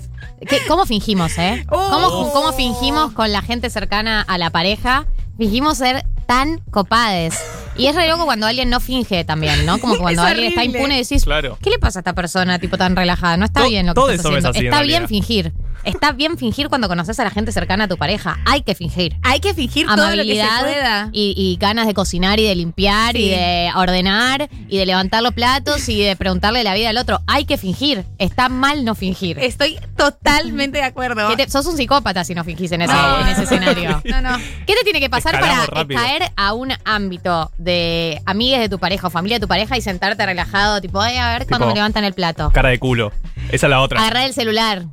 ¿Qué- 0.47 0.61
¿Cómo 0.67 0.85
fingimos, 0.85 1.37
eh? 1.37 1.65
Oh. 1.69 1.89
¿Cómo, 1.89 2.31
¿Cómo 2.31 2.53
fingimos 2.53 3.11
con 3.13 3.31
la 3.31 3.41
gente 3.41 3.69
cercana 3.69 4.21
a 4.21 4.37
la 4.37 4.49
pareja? 4.51 5.05
Fingimos 5.37 5.77
ser 5.77 6.05
tan 6.25 6.59
copades. 6.71 7.37
Y 7.75 7.87
es 7.87 7.95
re 7.95 8.07
loco 8.07 8.25
cuando 8.25 8.45
alguien 8.45 8.69
no 8.69 8.79
finge 8.79 9.23
también, 9.23 9.65
¿no? 9.65 9.79
Como 9.79 9.97
cuando 9.97 10.21
Es 10.25 10.29
alguien 10.31 10.49
está 10.49 10.61
horrible. 10.61 10.79
impune 10.79 10.95
y 10.95 11.01
decís, 11.03 11.23
Claro. 11.23 11.57
¿qué 11.61 11.69
le 11.69 11.79
pasa 11.79 11.99
a 11.99 12.01
esta 12.01 12.13
persona 12.13 12.59
tipo 12.59 12.77
tan 12.77 12.95
relajada? 12.95 13.37
No 13.37 13.45
está 13.45 13.61
To- 13.61 13.67
bien 13.69 13.85
lo 13.87 13.93
que 13.93 13.95
todos 13.95 14.11
estás 14.11 14.23
somos 14.23 14.37
haciendo. 14.45 14.49
así, 14.49 14.59
en 14.59 14.65
está 14.73 14.81
bien 14.83 14.91
realidad. 15.03 15.07
fingir. 15.09 15.53
Está 15.83 16.11
bien 16.11 16.37
fingir 16.37 16.69
cuando 16.69 16.87
conoces 16.87 17.19
a 17.19 17.23
la 17.23 17.29
gente 17.31 17.51
cercana 17.51 17.85
a 17.85 17.87
tu 17.87 17.97
pareja. 17.97 18.37
Hay 18.45 18.61
que 18.61 18.75
fingir. 18.75 19.15
Hay 19.23 19.39
que 19.39 19.53
fingir 19.53 19.87
todo 19.87 19.95
lo 20.15 20.23
que 20.23 20.33
se 20.35 20.41
Amabilidad 20.41 20.59
pueda. 20.61 21.09
y, 21.11 21.33
y 21.37 21.57
ganas 21.59 21.87
de 21.87 21.93
cocinar 21.93 22.39
y 22.39 22.43
de 22.47 22.55
limpiar 22.55 23.15
Sí. 23.15 23.23
y 23.23 23.29
de 23.29 23.71
ordenar 23.75 24.49
y 24.67 24.77
de 24.77 24.85
levantar 24.85 25.23
los 25.23 25.33
platos 25.33 25.87
y 25.89 26.01
de 26.03 26.15
preguntarle 26.15 26.63
la 26.63 26.73
vida 26.73 26.89
al 26.89 26.97
otro. 26.97 27.21
Hay 27.27 27.45
que 27.45 27.57
fingir. 27.57 28.03
Está 28.17 28.49
mal 28.49 28.83
no 28.85 28.95
fingir. 28.95 29.39
Estoy 29.39 29.77
totalmente 29.95 30.77
de 30.79 30.83
acuerdo. 30.83 31.27
¿Qué 31.29 31.37
te- 31.45 31.49
sos 31.49 31.65
un 31.65 31.77
psicópata 31.77 32.23
si 32.23 32.33
no 32.35 32.43
fingís 32.43 32.71
en 32.71 32.81
ese, 32.81 32.93
en 33.21 33.27
ese 33.27 33.43
escenario. 33.43 34.01
No, 34.09 34.21
no. 34.21 34.37
¿Qué 34.65 34.73
te 34.73 34.83
tiene 34.83 34.99
que 34.99 35.09
pasar 35.09 35.35
Escalamos 35.35 35.67
para 35.67 35.81
rápido. 35.81 36.01
caer 36.01 36.31
a 36.35 36.53
un 36.53 36.71
ámbito 36.85 37.51
de 37.57 38.21
amigues 38.25 38.59
de 38.59 38.69
tu 38.69 38.79
pareja 38.79 39.07
o 39.07 39.09
familia 39.09 39.37
de 39.37 39.41
tu 39.41 39.47
pareja 39.47 39.77
y 39.77 39.81
sentarte 39.81 40.25
relajado, 40.25 40.81
tipo, 40.81 40.99
"Ay, 40.99 41.17
a 41.17 41.29
ver 41.37 41.47
cuándo 41.47 41.67
me 41.67 41.73
levantan 41.73 42.03
el 42.03 42.13
plato? 42.13 42.49
Cara 42.51 42.69
de 42.69 42.79
culo. 42.79 43.11
Esa 43.51 43.67
es 43.67 43.69
la 43.69 43.81
otra. 43.81 43.99
Agarrar 43.99 44.25
el 44.27 44.33
celular. 44.33 44.83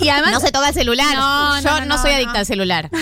Y 0.00 0.08
además, 0.08 0.32
No 0.32 0.40
se 0.40 0.50
toca 0.52 0.68
el 0.68 0.74
celular. 0.74 1.14
No, 1.14 1.60
Yo 1.60 1.70
no, 1.70 1.80
no, 1.80 1.86
no, 1.86 1.98
soy 2.02 2.10
no. 2.12 2.16
adicta 2.16 2.38
al 2.40 2.46
celular. 2.46 2.90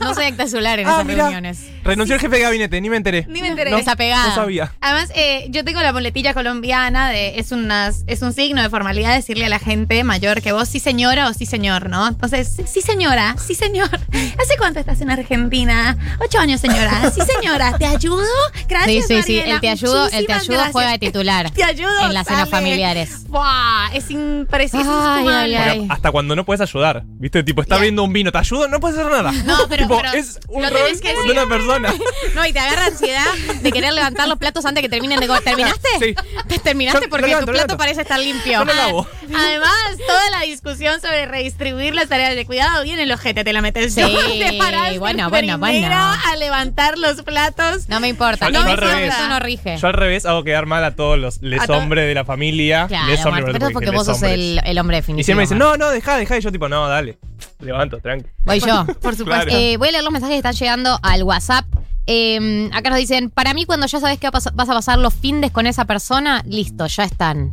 No 0.00 0.14
soy 0.14 0.24
adicta 0.24 0.44
al 0.44 0.48
celular 0.48 0.78
en 0.80 0.88
Ah, 0.88 0.92
esas 0.92 1.04
mirá. 1.04 1.24
reuniones. 1.24 1.58
Renunció 1.84 2.14
el 2.14 2.20
jefe 2.20 2.36
de 2.36 2.42
gabinete, 2.42 2.80
ni 2.80 2.88
me 2.90 2.96
enteré. 2.96 3.26
Ni 3.28 3.40
me 3.42 3.48
enteré. 3.48 3.70
No, 3.70 3.76
Desapegada. 3.76 4.28
no 4.28 4.34
sabía. 4.34 4.72
Además, 4.80 5.10
eh, 5.14 5.46
yo 5.50 5.64
tengo 5.64 5.80
la 5.80 5.92
boletilla 5.92 6.32
colombiana 6.34 7.10
de 7.10 7.38
es 7.38 7.52
unas 7.52 8.04
es 8.06 8.22
un 8.22 8.32
signo 8.32 8.62
de 8.62 8.68
formalidad 8.70 9.14
decirle 9.14 9.46
a 9.46 9.48
la 9.48 9.58
gente 9.58 10.02
mayor 10.04 10.40
que 10.42 10.52
vos 10.52 10.68
sí 10.68 10.80
señora 10.80 11.28
o 11.28 11.34
sí 11.34 11.46
señor, 11.46 11.88
¿no? 11.90 12.08
Entonces, 12.08 12.52
sí, 12.56 12.64
sí, 12.66 12.80
señora, 12.82 13.36
sí 13.38 13.54
señor. 13.54 13.88
¿Hace 14.42 14.56
cuánto 14.58 14.80
estás 14.80 15.00
en 15.00 15.10
Argentina? 15.10 15.96
Ocho 16.20 16.38
años, 16.38 16.60
señora. 16.60 17.10
Sí 17.14 17.20
señora, 17.36 17.76
¿te 17.78 17.86
ayudo? 17.86 18.24
Sí, 18.54 18.64
Gracias, 18.68 19.06
sí, 19.06 19.22
sí. 19.22 19.36
Mariela. 19.36 19.54
El 19.54 19.60
te 19.60 19.68
ayudo, 19.68 20.06
el 20.10 20.26
te 20.26 20.32
ayudo 20.32 20.54
gracias. 20.54 20.72
juega 20.72 20.90
de 20.92 20.98
titular. 20.98 21.50
Te 21.54 21.64
ayudo. 21.64 22.06
en 22.06 22.14
las 22.14 22.26
cenas 22.26 22.48
familiares. 22.48 23.26
Buah, 23.28 23.90
es 23.94 24.10
impresionante. 24.10 24.90
Ay, 25.30 25.54
ay, 25.54 25.54
Porque 25.56 25.70
ay. 25.70 25.86
hasta 25.90 26.10
cuando 26.10 26.19
no 26.22 26.44
puedes 26.44 26.60
ayudar. 26.60 27.02
¿Viste? 27.06 27.42
Tipo, 27.42 27.62
está 27.62 27.78
viendo 27.78 28.02
un 28.04 28.12
vino, 28.12 28.30
¿te 28.32 28.38
ayudo? 28.38 28.68
No 28.68 28.80
puedes 28.80 28.98
hacer 28.98 29.10
nada. 29.10 29.32
No, 29.44 29.66
pero- 29.68 29.82
Tipo, 29.84 30.00
pero 30.02 30.12
es 30.14 30.38
un 30.48 30.62
lo 30.62 30.68
rol 30.70 30.78
tenés 30.78 31.00
que 31.00 31.08
de 31.08 31.14
decir. 31.14 31.30
una 31.32 31.46
persona. 31.46 31.94
No, 32.34 32.46
y 32.46 32.52
te 32.52 32.58
agarra 32.60 32.86
ansiedad 32.86 33.24
de 33.62 33.72
querer 33.72 33.92
levantar 33.92 34.28
los 34.28 34.38
platos 34.38 34.64
antes 34.64 34.82
que 34.82 34.88
terminen 34.88 35.18
de 35.20 35.26
comer. 35.26 35.42
¿Terminaste? 35.42 35.88
Sí. 35.98 36.14
¿Te 36.48 36.58
terminaste? 36.60 37.04
Yo 37.06 37.10
Porque 37.10 37.34
tu 37.36 37.46
plato 37.46 37.76
parece 37.76 38.02
estar 38.02 38.18
limpio. 38.20 38.52
Yo 38.60 38.64
lo 38.64 38.74
lavo. 38.74 39.06
Además, 39.36 39.72
toda 40.06 40.30
la 40.30 40.40
discusión 40.46 41.00
sobre 41.00 41.26
redistribuir 41.26 41.94
las 41.94 42.08
tareas 42.08 42.34
de 42.34 42.44
cuidado 42.46 42.82
viene 42.84 43.02
el 43.04 43.12
ojete, 43.12 43.44
te 43.44 43.52
la 43.52 43.60
metes 43.62 43.94
Sí, 43.94 44.00
yo. 44.00 44.08
Te 44.08 44.58
paras 44.58 44.98
bueno, 44.98 45.28
bueno, 45.30 45.58
bueno. 45.58 45.88
a 45.96 46.36
levantar 46.36 46.98
los 46.98 47.22
platos. 47.22 47.88
No 47.88 48.00
me 48.00 48.08
importa. 48.08 48.46
Yo- 48.46 48.52
No, 48.52 48.58
yo 48.60 48.64
me 48.64 48.70
al 48.72 48.76
importa, 48.78 48.94
revés. 48.96 49.14
eso 49.14 49.28
no 49.28 49.38
rige. 49.40 49.76
Yo 49.76 49.86
al 49.88 49.94
revés 49.94 50.26
hago 50.26 50.44
quedar 50.44 50.66
mal 50.66 50.84
a 50.84 50.94
todos 50.96 51.18
los 51.18 51.42
les 51.42 51.64
to- 51.66 51.72
hombres 51.76 52.06
de 52.06 52.14
la 52.14 52.24
familia. 52.24 52.86
Claro, 52.88 53.06
les 53.08 53.24
hombres, 53.24 53.44
pero 53.52 53.66
es 53.68 53.72
porque 53.72 53.90
vos 53.90 54.06
sos 54.06 54.22
el, 54.22 54.60
el 54.64 54.78
hombre 54.78 54.96
definitivo. 54.98 55.20
Y 55.20 55.24
siempre 55.24 55.42
me 55.42 55.46
dicen, 55.46 55.58
no, 55.58 55.76
no, 55.76 55.90
deja, 55.90 56.16
deja. 56.16 56.36
Y 56.38 56.40
yo 56.40 56.52
tipo, 56.52 56.68
no, 56.68 56.88
dale. 56.88 57.18
Levanto, 57.60 57.98
tranqui. 57.98 58.28
Voy 58.44 58.60
yo. 58.60 58.86
Por 59.00 59.16
supuesto. 59.16 59.24
Claro. 59.30 59.50
Eh, 59.52 59.76
voy 59.76 59.88
a 59.88 59.92
leer 59.92 60.02
los 60.04 60.12
mensajes 60.12 60.34
que 60.34 60.38
están 60.38 60.54
llegando 60.54 60.98
al 61.02 61.22
WhatsApp. 61.22 61.64
Eh, 62.06 62.68
acá 62.72 62.90
nos 62.90 62.98
dicen, 62.98 63.30
para 63.30 63.54
mí 63.54 63.64
cuando 63.66 63.86
ya 63.86 64.00
sabes 64.00 64.18
que 64.18 64.28
vas 64.30 64.46
a 64.46 64.52
pasar 64.52 64.98
los 64.98 65.14
findes 65.14 65.50
con 65.52 65.66
esa 65.66 65.84
persona, 65.84 66.42
listo, 66.46 66.86
ya 66.86 67.04
están. 67.04 67.52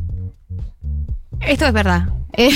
Esto 1.40 1.66
es 1.66 1.72
verdad. 1.72 2.08
Eh, 2.34 2.50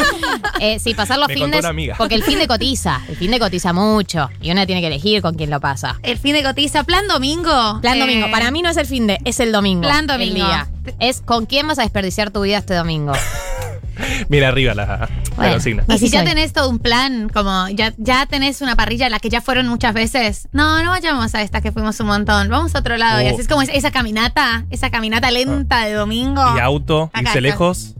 eh, 0.60 0.78
sí, 0.78 0.94
pasar 0.94 1.18
los 1.18 1.28
Me 1.28 1.34
contó 1.34 1.44
findes. 1.46 1.60
una 1.60 1.68
amiga. 1.70 1.94
Porque 1.96 2.14
el 2.14 2.22
fin 2.22 2.38
de 2.38 2.46
cotiza. 2.46 3.00
El 3.08 3.16
fin 3.16 3.30
de 3.30 3.38
cotiza 3.38 3.72
mucho. 3.72 4.28
Y 4.40 4.50
una 4.50 4.66
tiene 4.66 4.80
que 4.80 4.86
elegir 4.88 5.22
con 5.22 5.34
quién 5.34 5.50
lo 5.50 5.58
pasa. 5.60 5.98
El 6.02 6.18
fin 6.18 6.34
de 6.34 6.42
cotiza, 6.42 6.84
plan 6.84 7.08
domingo. 7.08 7.80
Plan 7.80 7.96
Eh, 7.96 8.00
domingo. 8.00 8.30
Para 8.30 8.50
mí 8.50 8.62
no 8.62 8.68
es 8.70 8.76
el 8.76 8.86
fin 8.86 9.06
de, 9.06 9.18
es 9.24 9.40
el 9.40 9.52
domingo. 9.52 9.82
Plan 9.82 10.00
el 10.02 10.06
domingo. 10.06 10.34
día. 10.34 10.68
Es 11.00 11.22
con 11.22 11.46
quién 11.46 11.66
vas 11.66 11.78
a 11.78 11.82
desperdiciar 11.82 12.30
tu 12.30 12.42
vida 12.42 12.58
este 12.58 12.74
domingo. 12.74 13.12
Mira 14.28 14.48
arriba 14.48 14.74
la, 14.74 15.08
Bueno. 15.36 15.52
consigna. 15.52 15.84
Y 15.88 15.92
Así 15.94 16.06
si 16.06 16.12
ya 16.12 16.20
soy. 16.20 16.28
tenés 16.28 16.52
todo 16.52 16.68
un 16.68 16.78
plan, 16.78 17.30
como 17.30 17.66
ya, 17.70 17.94
ya 17.96 18.26
tenés 18.26 18.60
una 18.60 18.76
parrilla 18.76 19.06
a 19.06 19.10
la 19.10 19.18
que 19.20 19.30
ya 19.30 19.40
fueron 19.40 19.66
muchas 19.68 19.94
veces, 19.94 20.48
no, 20.52 20.82
no 20.84 20.90
vayamos 20.90 21.34
a 21.34 21.40
esta 21.40 21.62
que 21.62 21.72
fuimos 21.72 21.98
un 22.00 22.08
montón, 22.08 22.50
vamos 22.50 22.74
a 22.74 22.80
otro 22.80 22.98
lado. 22.98 23.22
Y 23.22 23.26
Oh. 23.26 23.30
así 23.32 23.40
es 23.40 23.48
como 23.48 23.62
esa- 23.62 23.72
esa 23.72 23.90
caminata, 23.90 24.66
esa 24.70 24.90
caminata 24.90 25.30
lenta 25.30 25.86
de 25.86 25.94
domingo. 25.94 26.42
Y 26.56 26.60
auto, 26.60 27.04
Acá 27.14 27.20
irse 27.22 27.28
está. 27.30 27.40
lejos. 27.40 27.94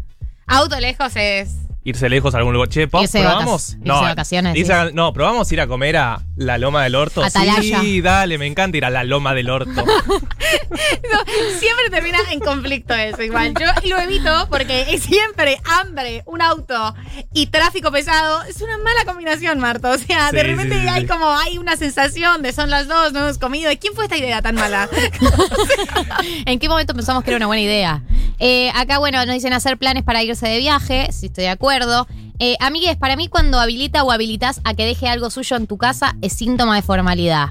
Auto 0.48 0.78
lejos 0.78 1.12
es. 1.16 1.65
Irse 1.86 2.08
lejos 2.08 2.34
a 2.34 2.38
algún 2.38 2.52
lugar. 2.52 2.68
Che, 2.68 2.88
¿po- 2.88 3.00
Irse 3.00 3.20
¿probamos? 3.20 3.76
vacac- 3.78 3.86
irse 3.86 4.00
de 4.00 4.08
vacaciones, 4.10 4.56
irse 4.56 4.72
a- 4.72 4.90
no, 4.92 5.12
probamos 5.12 5.50
ir 5.52 5.60
a 5.60 5.68
comer 5.68 5.96
a 5.96 6.20
la 6.36 6.58
Loma 6.58 6.82
del 6.82 6.96
Orto. 6.96 7.22
Atalaya. 7.22 7.80
Sí, 7.80 8.00
dale, 8.00 8.38
me 8.38 8.46
encanta 8.46 8.76
ir 8.76 8.84
a 8.84 8.90
la 8.90 9.04
Loma 9.04 9.34
del 9.34 9.48
Orto. 9.50 9.84
No, 11.12 11.18
siempre 11.58 11.90
termina 11.90 12.18
en 12.30 12.38
conflicto 12.40 12.94
eso, 12.94 13.22
igual. 13.22 13.52
Yo 13.58 13.66
lo 13.88 13.98
evito 13.98 14.46
porque 14.50 14.98
siempre 14.98 15.58
hambre, 15.80 16.22
un 16.26 16.40
auto 16.42 16.94
y 17.32 17.46
tráfico 17.48 17.90
pesado. 17.90 18.42
Es 18.44 18.60
una 18.60 18.78
mala 18.78 19.04
combinación, 19.04 19.58
Marto. 19.58 19.90
O 19.90 19.98
sea, 19.98 20.30
de 20.30 20.42
repente 20.42 20.76
sí, 20.76 20.82
sí, 20.82 20.88
hay 20.88 21.00
sí. 21.02 21.06
como 21.08 21.28
hay 21.36 21.58
una 21.58 21.76
sensación 21.76 22.42
de 22.42 22.52
son 22.52 22.70
las 22.70 22.86
dos, 22.88 23.12
no 23.12 23.20
hemos 23.20 23.38
comido. 23.38 23.70
¿Y 23.72 23.76
quién 23.76 23.94
fue 23.94 24.04
esta 24.04 24.16
idea 24.16 24.40
tan 24.42 24.54
mala? 24.54 24.88
¿En 26.46 26.58
qué 26.58 26.68
momento 26.68 26.94
pensamos 26.94 27.24
que 27.24 27.30
era 27.30 27.36
una 27.38 27.46
buena 27.46 27.62
idea? 27.62 28.02
Eh, 28.38 28.70
acá, 28.74 28.98
bueno, 28.98 29.24
nos 29.24 29.34
dicen 29.34 29.52
hacer 29.52 29.78
planes 29.78 30.04
para 30.04 30.22
irse 30.22 30.46
de 30.46 30.58
viaje, 30.58 31.08
si 31.12 31.26
estoy 31.26 31.44
de 31.44 31.50
acuerdo. 31.50 31.75
Eh, 32.38 32.56
amigues, 32.60 32.96
para 32.96 33.16
mí 33.16 33.28
cuando 33.28 33.58
habilita 33.58 34.02
o 34.04 34.10
habilitas 34.10 34.60
a 34.64 34.74
que 34.74 34.84
deje 34.84 35.08
algo 35.08 35.30
suyo 35.30 35.56
en 35.56 35.66
tu 35.66 35.78
casa 35.78 36.16
es 36.20 36.34
síntoma 36.34 36.76
de 36.76 36.82
formalidad. 36.82 37.48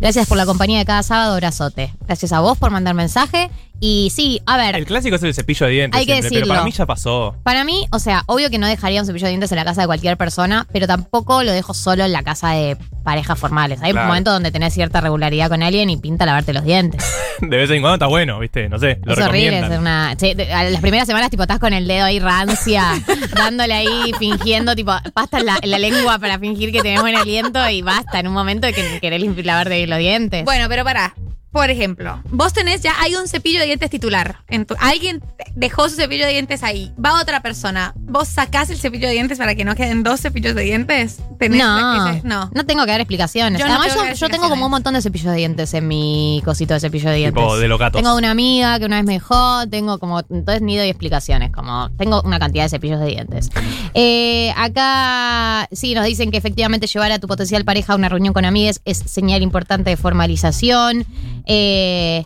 Gracias 0.00 0.26
por 0.26 0.36
la 0.36 0.44
compañía 0.44 0.78
de 0.78 0.84
cada 0.84 1.02
sábado, 1.02 1.34
abrazote. 1.34 1.94
Gracias 2.06 2.32
a 2.32 2.40
vos 2.40 2.58
por 2.58 2.70
mandar 2.70 2.94
mensaje. 2.94 3.50
Y 3.86 4.08
sí, 4.14 4.40
a 4.46 4.56
ver, 4.56 4.76
El 4.76 4.86
clásico 4.86 5.16
es 5.16 5.22
el 5.24 5.34
cepillo 5.34 5.66
de 5.66 5.72
dientes. 5.72 5.98
Hay 6.00 6.06
que 6.06 6.12
siempre, 6.14 6.30
Pero 6.40 6.46
para 6.48 6.60
decirlo. 6.60 6.64
mí 6.64 6.72
ya 6.72 6.86
pasó. 6.86 7.36
Para 7.42 7.64
mí, 7.64 7.86
o 7.92 7.98
sea, 7.98 8.22
obvio 8.26 8.48
que 8.48 8.56
no 8.56 8.66
dejaría 8.66 8.98
un 9.02 9.06
cepillo 9.06 9.26
de 9.26 9.32
dientes 9.32 9.52
en 9.52 9.56
la 9.56 9.64
casa 9.66 9.82
de 9.82 9.86
cualquier 9.86 10.16
persona, 10.16 10.66
pero 10.72 10.86
tampoco 10.86 11.42
lo 11.42 11.52
dejo 11.52 11.74
solo 11.74 12.02
en 12.02 12.12
la 12.12 12.22
casa 12.22 12.52
de 12.52 12.78
parejas 13.04 13.38
formales. 13.38 13.80
Hay 13.82 13.92
Claro. 13.92 14.06
momentos 14.08 14.32
donde 14.32 14.50
tenés 14.50 14.72
cierta 14.72 15.02
regularidad 15.02 15.50
con 15.50 15.62
alguien 15.62 15.90
y 15.90 15.98
pinta 15.98 16.24
lavarte 16.24 16.54
los 16.54 16.64
dientes. 16.64 17.04
De 17.42 17.56
vez 17.58 17.68
en 17.70 17.82
cuando 17.82 17.96
está 17.96 18.06
bueno, 18.06 18.38
¿viste? 18.38 18.70
No 18.70 18.78
sé, 18.78 18.98
lo 19.04 19.12
es 19.12 19.18
horrible. 19.18 19.58
Es 19.58 19.78
una, 19.78 20.14
sí, 20.18 20.32
de- 20.32 20.50
a 20.52 20.64
las 20.64 20.80
primeras 20.80 21.06
semanas, 21.06 21.28
tipo, 21.28 21.42
estás 21.42 21.58
con 21.58 21.74
el 21.74 21.86
dedo 21.86 22.04
ahí 22.06 22.20
rancia, 22.20 22.84
dándole 23.36 23.74
ahí, 23.74 24.12
fingiendo, 24.18 24.74
tipo, 24.74 24.92
pasta 25.12 25.40
en 25.40 25.46
la, 25.46 25.58
en 25.60 25.70
la 25.70 25.78
lengua 25.78 26.18
para 26.18 26.38
fingir 26.38 26.72
que 26.72 26.80
tenés 26.80 27.02
buen 27.02 27.16
aliento 27.16 27.68
y 27.68 27.82
basta 27.82 28.18
en 28.20 28.28
un 28.28 28.32
momento 28.34 28.66
de 28.66 28.72
que 28.72 28.98
querés 29.00 29.22
lavarte 29.44 29.86
los 29.86 29.98
dientes. 29.98 30.42
Bueno, 30.46 30.66
pero 30.70 30.84
pará. 30.84 31.12
Por 31.54 31.70
ejemplo, 31.70 32.20
vos 32.32 32.52
tenés 32.52 32.80
ya, 32.82 32.92
hay 33.00 33.14
un 33.14 33.28
cepillo 33.28 33.60
de 33.60 33.66
dientes 33.66 33.88
titular. 33.88 34.38
En 34.48 34.66
tu- 34.66 34.74
alguien 34.80 35.22
dejó 35.54 35.88
su 35.88 35.94
cepillo 35.94 36.26
de 36.26 36.32
dientes 36.32 36.64
ahí. 36.64 36.92
Va 37.02 37.20
otra 37.22 37.42
persona. 37.42 37.92
¿Vos 37.96 38.26
sacás 38.26 38.70
el 38.70 38.76
cepillo 38.76 39.06
de 39.06 39.12
dientes 39.14 39.38
para 39.38 39.54
que 39.54 39.64
no 39.64 39.76
queden 39.76 40.02
dos 40.02 40.20
cepillos 40.20 40.56
de 40.56 40.62
dientes? 40.62 41.20
¿Tenés 41.38 41.60
no, 41.64 42.08
ese- 42.10 42.26
no. 42.26 42.50
no 42.52 42.66
tengo 42.66 42.84
que 42.84 42.90
dar 42.90 43.00
explicaciones. 43.00 43.60
Yo 43.60 43.68
no 43.68 43.74
Además, 43.74 43.94
tengo 43.96 44.14
yo, 44.14 44.28
tengo 44.28 44.48
como 44.48 44.64
un 44.64 44.70
montón 44.72 44.94
de 44.94 45.00
cepillos 45.02 45.30
de 45.30 45.36
dientes 45.38 45.72
en 45.74 45.86
mi 45.86 46.42
cosito 46.44 46.74
de 46.74 46.80
cepillo 46.80 47.08
de 47.10 47.16
dientes. 47.18 47.40
Tipo 47.40 47.56
de 47.56 47.68
los 47.68 47.78
gatos. 47.78 48.02
Tengo 48.02 48.16
una 48.16 48.32
amiga 48.32 48.76
que 48.80 48.86
una 48.86 48.96
vez 48.96 49.04
me 49.04 49.12
dejó, 49.12 49.64
tengo 49.68 50.00
como, 50.00 50.18
entonces 50.28 50.60
ni 50.60 50.76
doy 50.76 50.88
explicaciones, 50.88 51.52
como 51.52 51.88
tengo 51.96 52.20
una 52.22 52.40
cantidad 52.40 52.64
de 52.64 52.68
cepillos 52.70 52.98
de 52.98 53.06
dientes. 53.06 53.50
Eh, 53.94 54.52
acá 54.56 55.68
sí 55.70 55.94
nos 55.94 56.04
dicen 56.04 56.32
que 56.32 56.36
efectivamente 56.38 56.88
llevar 56.88 57.12
a 57.12 57.20
tu 57.20 57.28
potencial 57.28 57.64
pareja 57.64 57.92
a 57.92 57.96
una 57.96 58.08
reunión 58.08 58.34
con 58.34 58.44
amigues 58.44 58.80
es 58.84 58.98
señal 58.98 59.40
importante 59.42 59.90
de 59.90 59.96
formalización. 59.96 61.06
Eh, 61.46 62.24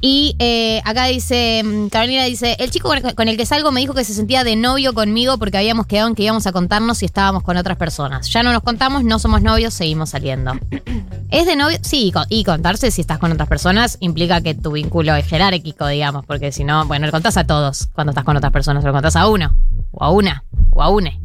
y 0.00 0.34
eh, 0.38 0.80
acá 0.84 1.06
dice, 1.06 1.62
mm, 1.64 1.88
Carolina 1.88 2.24
dice, 2.24 2.56
el 2.58 2.70
chico 2.70 2.92
con 3.14 3.28
el 3.28 3.36
que 3.36 3.46
salgo 3.46 3.70
me 3.70 3.80
dijo 3.80 3.94
que 3.94 4.04
se 4.04 4.14
sentía 4.14 4.42
de 4.42 4.56
novio 4.56 4.94
conmigo 4.94 5.38
porque 5.38 5.58
habíamos 5.58 5.86
quedado 5.86 6.08
en 6.08 6.14
que 6.14 6.24
íbamos 6.24 6.46
a 6.46 6.52
contarnos 6.52 6.98
si 6.98 7.06
estábamos 7.06 7.42
con 7.42 7.56
otras 7.56 7.76
personas. 7.76 8.28
Ya 8.28 8.42
no 8.42 8.52
nos 8.52 8.62
contamos, 8.62 9.04
no 9.04 9.18
somos 9.18 9.42
novios, 9.42 9.74
seguimos 9.74 10.10
saliendo. 10.10 10.54
¿Es 11.30 11.46
de 11.46 11.56
novio? 11.56 11.78
Sí, 11.82 12.12
y 12.28 12.42
y 12.42 12.44
contarse 12.44 12.90
si 12.90 13.00
estás 13.00 13.18
con 13.18 13.30
otras 13.30 13.48
personas 13.48 13.98
implica 14.00 14.40
que 14.40 14.54
tu 14.54 14.72
vínculo 14.72 15.14
es 15.14 15.26
jerárquico, 15.26 15.86
digamos, 15.86 16.26
porque 16.26 16.50
si 16.50 16.64
no, 16.64 16.84
bueno, 16.86 17.06
le 17.06 17.12
contás 17.12 17.36
a 17.36 17.44
todos 17.44 17.88
cuando 17.92 18.10
estás 18.10 18.24
con 18.24 18.36
otras 18.36 18.52
personas, 18.52 18.82
lo 18.82 18.92
contás 18.92 19.14
a 19.14 19.28
uno, 19.28 19.56
o 19.92 20.02
a 20.02 20.10
una, 20.10 20.44
o 20.72 20.82
a 20.82 20.88
une. 20.88 21.20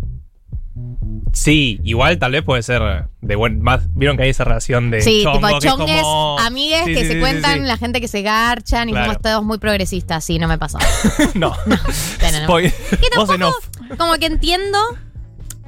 Sí, 1.34 1.80
igual 1.84 2.18
tal 2.20 2.32
vez 2.32 2.44
puede 2.44 2.64
ser 2.64 3.08
de 3.22 3.36
buen. 3.36 3.62
Más, 3.62 3.82
Vieron 3.96 4.18
que 4.18 4.24
hay 4.24 4.30
esa 4.30 4.44
relación 4.44 4.90
de. 4.92 5.02
Sí, 5.02 5.22
chongo, 5.24 5.38
tipo 5.48 5.60
que 5.60 5.68
es 5.68 5.74
chongues, 5.74 6.02
como- 6.02 6.40
amigues 6.40 6.86
Sí, 6.86 6.94
que 6.94 7.00
sí, 7.02 7.08
se 7.08 7.14
sí, 7.14 7.20
cuentan, 7.20 7.68
la 7.68 7.78
gente 7.78 8.02
que 8.02 8.08
se 8.08 8.22
garchan 8.22 8.90
y 8.90 8.92
Claro. 8.92 9.08
somos 9.08 9.22
todos 9.22 9.44
muy 9.44 9.58
progresistas. 9.58 10.24
Sí, 10.24 10.40
no 10.40 10.48
me 10.48 10.58
pasó. 10.58 10.78
no. 11.36 11.54
No. 11.66 11.78
Spoiler. 12.44 12.74
Que 12.74 13.18
Voz 13.18 13.30
en 13.30 13.40
tampoco, 13.40 13.60
como 13.98 14.14
que 14.16 14.26
entiendo. 14.28 14.78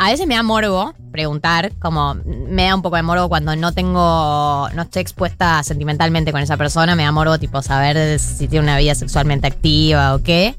A 0.02 0.12
veces 0.12 0.28
me 0.28 0.36
da 0.36 0.44
morbo 0.44 0.94
preguntar, 1.12 1.74
como 1.78 2.16
me 2.26 2.64
da 2.64 2.74
un 2.76 2.82
poco 2.82 2.96
de 2.96 3.02
morbo 3.04 3.28
cuando 3.28 3.54
no 3.58 3.74
tengo, 3.74 4.70
no 4.74 4.82
estoy 4.84 5.02
expuesta 5.02 5.62
sentimentalmente 5.64 6.32
con 6.32 6.40
esa 6.42 6.56
persona, 6.56 6.96
me 6.96 7.04
da 7.04 7.12
morbo 7.12 7.38
tipo 7.38 7.62
saber 7.62 8.18
si 8.18 8.48
tiene 8.48 8.64
una 8.64 8.78
vida 8.78 8.96
sexualmente 8.96 9.48
activa 9.48 10.16
o 10.16 10.24
qué. 10.24 10.56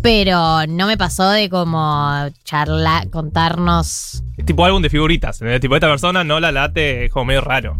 Pero 0.00 0.66
no 0.68 0.86
me 0.86 0.96
pasó 0.96 1.28
de 1.30 1.48
como 1.50 2.28
charlar, 2.44 3.08
contarnos. 3.10 4.22
Es 4.36 4.46
tipo 4.46 4.64
álbum 4.64 4.82
de 4.82 4.90
figuritas. 4.90 5.36
¿entendés? 5.40 5.60
Tipo, 5.60 5.74
esta 5.76 5.88
persona 5.88 6.24
no 6.24 6.40
la 6.40 6.50
late, 6.52 7.04
es 7.06 7.12
como 7.12 7.26
medio 7.26 7.40
raro. 7.42 7.78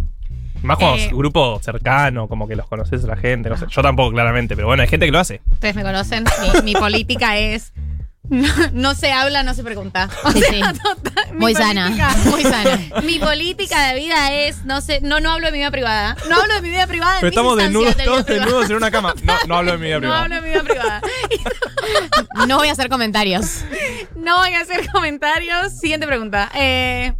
Más 0.63 0.79
cuando 0.79 0.99
Eh. 0.99 1.09
grupo 1.13 1.59
cercano, 1.63 2.29
como 2.29 2.47
que 2.47 2.55
los 2.55 2.69
conoces 2.69 3.03
a 3.03 3.07
la 3.09 3.17
gente, 3.17 3.49
no 3.49 3.57
sé. 3.57 3.67
Yo 3.69 3.83
tampoco, 3.83 4.13
claramente, 4.13 4.55
pero 4.55 4.69
bueno, 4.69 4.83
hay 4.83 4.89
gente 4.89 5.07
que 5.07 5.13
lo 5.13 5.19
hace. 5.19 5.41
Ustedes 5.51 5.75
me 5.75 5.83
conocen. 5.83 6.25
Mi, 6.55 6.63
mi 6.63 6.73
política 6.81 7.37
es. 7.39 7.73
No, 8.29 8.47
no 8.73 8.95
se 8.95 9.11
habla, 9.13 9.43
no 9.43 9.53
se 9.53 9.65
pregunta. 9.65 10.09
O 10.23 10.31
Sí, 10.31 10.39
sea, 10.41 10.73
sí. 10.73 10.79
total, 10.81 11.33
mi 11.33 11.39
Muy 11.41 11.55
sana, 11.57 11.91
muy 12.31 12.43
sana. 12.45 12.79
Mi 13.03 13.19
política 13.19 13.89
de 13.89 13.99
vida 13.99 14.33
es, 14.33 14.65
no 14.65 14.81
sé, 14.81 15.01
no, 15.03 15.19
no 15.19 15.33
hablo 15.33 15.47
de 15.47 15.53
mi 15.53 15.59
vida 15.59 15.73
privada. 15.73 16.17
No 16.31 16.37
hablo 16.41 16.55
de 16.55 16.63
mi 16.63 16.71
vida 16.71 16.87
privada. 16.87 17.17
Pero 17.17 17.29
estamos 17.31 17.57
desnudos, 17.59 17.97
todos 17.97 18.25
desnudos 18.25 18.71
en 18.71 18.77
una 18.77 18.93
cama. 18.93 19.15
No, 19.25 19.35
no 19.49 19.57
hablo 19.57 19.73
de 19.73 19.79
mi 19.79 19.87
vida 19.87 19.97
No 19.97 20.01
privada. 20.03 20.23
hablo 20.23 20.35
de 20.37 20.41
mi 20.43 20.49
vida 20.51 20.63
privada. 20.63 21.01
No 22.47 22.57
voy 22.59 22.69
a 22.69 22.73
hacer 22.73 22.89
comentarios. 22.89 23.65
No 24.17 24.39
voy 24.39 24.55
a 24.55 24.61
hacer 24.61 24.89
comentarios. 24.91 25.73
Siguiente 25.73 26.07
pregunta. 26.07 26.51
Eh, 26.55 27.13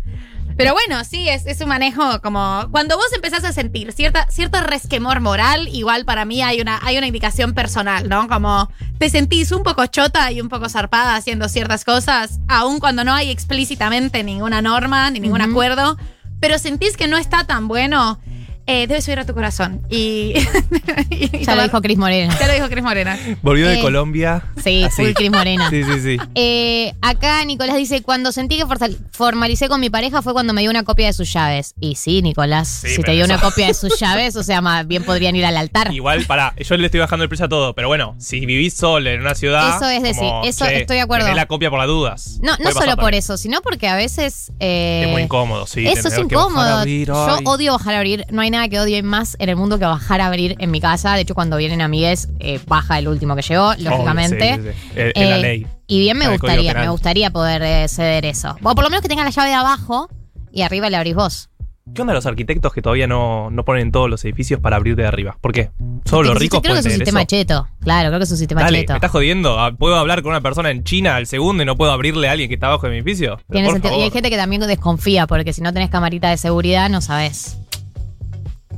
pero 0.57 0.75
bueno, 0.75 1.03
sí, 1.05 1.29
es, 1.29 1.47
es 1.47 1.61
un 1.61 1.69
manejo 1.69 2.21
como. 2.21 2.69
Cuando 2.71 2.97
vos 2.97 3.13
empezás 3.15 3.45
a 3.45 3.53
sentir 3.53 3.93
cierta, 3.93 4.27
cierto 4.31 4.61
resquemor 4.61 5.21
moral, 5.21 5.69
igual 5.69 6.05
para 6.05 6.25
mí 6.25 6.43
hay 6.43 6.61
una, 6.61 6.79
hay 6.83 6.99
una 6.99 7.07
indicación 7.07 7.55
personal, 7.55 8.09
¿no? 8.09 8.29
Como 8.29 8.71
te 8.99 9.09
sentís 9.11 9.53
un 9.53 9.63
poco 9.63 9.87
chota 9.87 10.31
y 10.31 10.41
un 10.41 10.49
poco 10.49 10.69
zarpada 10.69 11.17
haciendo 11.17 11.49
ciertas 11.49 11.85
cosas, 11.85 12.39
aun 12.49 12.81
cuando 12.81 13.03
no 13.05 13.15
hay 13.15 13.31
explícitamente 13.31 14.23
ninguna 14.23 14.63
norma 14.63 15.11
ni 15.11 15.21
ningún 15.21 15.41
acuerdo, 15.41 15.97
pero 16.39 16.59
sentís 16.59 16.97
que 16.97 17.09
no 17.09 17.17
está 17.17 17.45
tan 17.45 17.67
bueno, 17.67 18.21
eh, 18.67 18.87
debes 18.87 19.05
subir 19.05 19.19
a 19.19 19.25
tu 19.27 19.35
corazón. 19.35 19.81
Y. 19.91 20.35
y 21.11 21.45
Ya 21.45 21.55
lo 21.55 21.63
dijo 21.63 21.81
Cris 21.83 21.99
Morena. 21.99 22.37
Ya 22.39 22.47
lo 22.47 22.55
dijo 22.55 22.69
Cris 22.69 22.83
Morena. 22.83 23.19
Volvió 23.43 23.69
de 23.69 23.79
Eh, 23.79 23.83
Colombia. 23.83 24.45
Sí, 24.63 24.85
así. 24.85 25.03
full 25.03 25.13
Cris 25.13 25.31
Morena. 25.31 25.69
Sí, 25.71 25.83
sí, 25.85 26.01
sí. 26.01 26.17
Eh, 26.35 26.95
acá 27.01 27.45
Nicolás 27.45 27.77
dice, 27.77 28.03
cuando 28.03 28.33
sentí 28.33 28.57
que 28.57 28.65
formalicé 29.13 29.69
con 29.69 29.81
mi 29.81 29.91
pareja 29.91 30.23
fue 30.23 30.33
cuando 30.33 30.53
me 30.53 30.61
dio 30.63 30.71
una 30.71 30.85
copia 30.85 31.07
de 31.07 31.13
sus 31.13 31.33
llaves. 31.33 31.75
Y 31.81 31.97
sí, 31.97 32.23
Nicolás, 32.23 32.69
Sí, 32.83 32.97
si 32.97 33.03
te 33.03 33.13
dio 33.13 33.25
eso- 33.25 33.33
una 33.33 33.41
copia 33.43 33.67
de 33.67 33.75
sus 33.75 33.99
llaves, 33.99 34.37
o 34.37 34.43
sea, 34.43 34.61
más 34.61 34.87
bien 34.87 35.05
podrían 35.05 35.35
ir 35.37 35.45
al 35.45 35.57
altar. 35.57 35.93
Igual, 35.93 36.25
pará, 36.27 36.55
yo 36.59 36.77
le 36.77 36.87
estoy 36.87 37.01
bajando 37.01 37.23
el 37.25 37.29
precio 37.29 37.47
a 37.47 37.49
todo, 37.49 37.75
pero 37.75 37.89
bueno, 37.89 38.15
si 38.19 38.45
vivís 38.47 38.75
solo 38.75 39.11
en 39.11 39.21
una 39.21 39.35
ciudad. 39.35 39.77
Eso 39.77 39.89
es 39.89 40.03
decir, 40.03 40.23
como, 40.29 40.45
eso 40.45 40.65
che, 40.67 40.81
estoy 40.83 40.97
de 40.97 41.03
acuerdo. 41.03 41.27
tenés 41.27 41.37
la 41.37 41.47
copia 41.47 41.71
por 41.71 41.79
las 41.79 41.89
dudas. 41.89 42.39
No, 42.43 42.53
no 42.59 42.71
solo 42.73 42.87
por 42.93 42.97
también. 42.97 43.15
eso, 43.15 43.37
sino 43.37 43.61
porque 43.63 43.89
a 43.89 43.97
veces... 43.97 44.53
eh, 44.61 45.03
Es 45.07 45.11
muy 45.11 45.23
incómodo, 45.23 45.67
sí. 45.67 45.87
Eso 45.87 46.09
es 46.09 46.19
incómodo. 46.19 46.79
abrir, 46.79 47.09
Yo 47.09 47.39
odio 47.45 47.73
bajar 47.73 47.95
a 47.95 47.99
abrir. 47.99 48.27
No 48.31 48.41
hay 48.43 48.51
nada 48.53 48.69
que 48.69 48.79
odie 48.79 49.03
más 49.03 49.37
en 49.41 49.49
el 49.49 49.57
mundo 49.57 49.79
que 49.79 49.85
bajar 49.85 50.21
a 50.21 50.27
abrir 50.29 50.55
en 50.61 50.71
mi 50.71 50.81
casa. 50.81 51.15
De 51.15 51.23
hecho, 51.23 51.35
cuando 51.35 51.57
vienen 51.57 51.81
amigues, 51.81 52.29
eh, 52.39 52.61
baja 52.69 52.99
el 52.99 53.09
último 53.09 53.35
que 53.35 53.43
llegó, 53.43 53.75
lógicamente. 53.79 54.55
Obvio, 54.55 54.73
sí, 54.73 54.79
sí, 54.79 54.89
sí. 54.95 55.01
Eh, 55.01 55.13
En 55.17 55.31
la 55.31 55.37
Eh, 55.39 55.43
ley. 55.43 55.67
Y 55.89 55.99
bien 56.01 56.17
me 56.17 56.29
gustaría, 56.29 56.73
me 56.75 56.89
gustaría 56.89 57.31
poder 57.31 57.63
eh, 57.63 57.89
ceder 57.89 58.25
eso. 58.25 58.57
O 58.63 58.75
por 58.75 58.85
lo 58.85 58.91
menos 58.91 59.03
que 59.03 59.09
tenga 59.09 59.25
la 59.25 59.31
llave 59.31 59.49
de 59.49 59.55
abajo 59.57 60.09
y 60.53 60.63
arriba 60.63 60.89
la 60.89 60.99
abrís 60.99 61.15
vos. 61.17 61.49
¿Qué 61.95 62.01
onda 62.01 62.15
los 62.15 62.27
arquitectos 62.27 62.73
que 62.73 62.81
todavía 62.81 63.09
no, 63.09 63.51
no 63.51 63.65
ponen 63.65 63.91
todos 63.91 64.09
los 64.09 64.25
edificios 64.25 64.61
para 64.61 64.77
abrir 64.77 64.95
de 64.95 65.05
arriba? 65.05 65.37
¿Por 65.41 65.53
qué? 65.53 65.71
Solo 66.05 66.23
los 66.23 66.31
Creo 66.31 66.39
ricos 66.41 66.61
que 66.63 66.69
pueden 66.69 66.79
es 66.79 66.87
un 66.87 66.93
sistema 66.93 67.21
eso. 67.23 67.27
cheto. 67.27 67.69
Claro, 67.81 68.09
creo 68.11 68.21
que 68.21 68.25
es 68.25 68.31
un 68.31 68.37
sistema 68.37 68.63
Dale, 68.63 68.79
cheto. 68.83 68.93
me 68.93 68.97
estás 68.99 69.11
jodiendo. 69.11 69.59
Ah, 69.59 69.73
¿Puedo 69.77 69.97
hablar 69.97 70.23
con 70.23 70.31
una 70.31 70.41
persona 70.41 70.71
en 70.71 70.85
China 70.85 71.17
al 71.17 71.27
segundo 71.27 71.65
y 71.65 71.67
no 71.67 71.77
puedo 71.77 71.91
abrirle 71.91 72.29
a 72.29 72.33
alguien 72.33 72.49
que 72.49 72.55
está 72.55 72.69
abajo 72.69 72.87
de 72.87 72.93
mi 72.93 72.99
edificio? 72.99 73.41
Tiene 73.51 73.69
sentido. 73.69 73.99
Y 73.99 74.03
hay 74.03 74.11
gente 74.13 74.31
que 74.31 74.37
también 74.37 74.63
desconfía, 74.63 75.27
porque 75.27 75.53
si 75.53 75.61
no 75.61 75.73
tenés 75.73 75.91
camarita 75.91 76.31
de 76.31 76.37
seguridad, 76.37 76.89
no 76.89 77.01
sabes. 77.01 77.59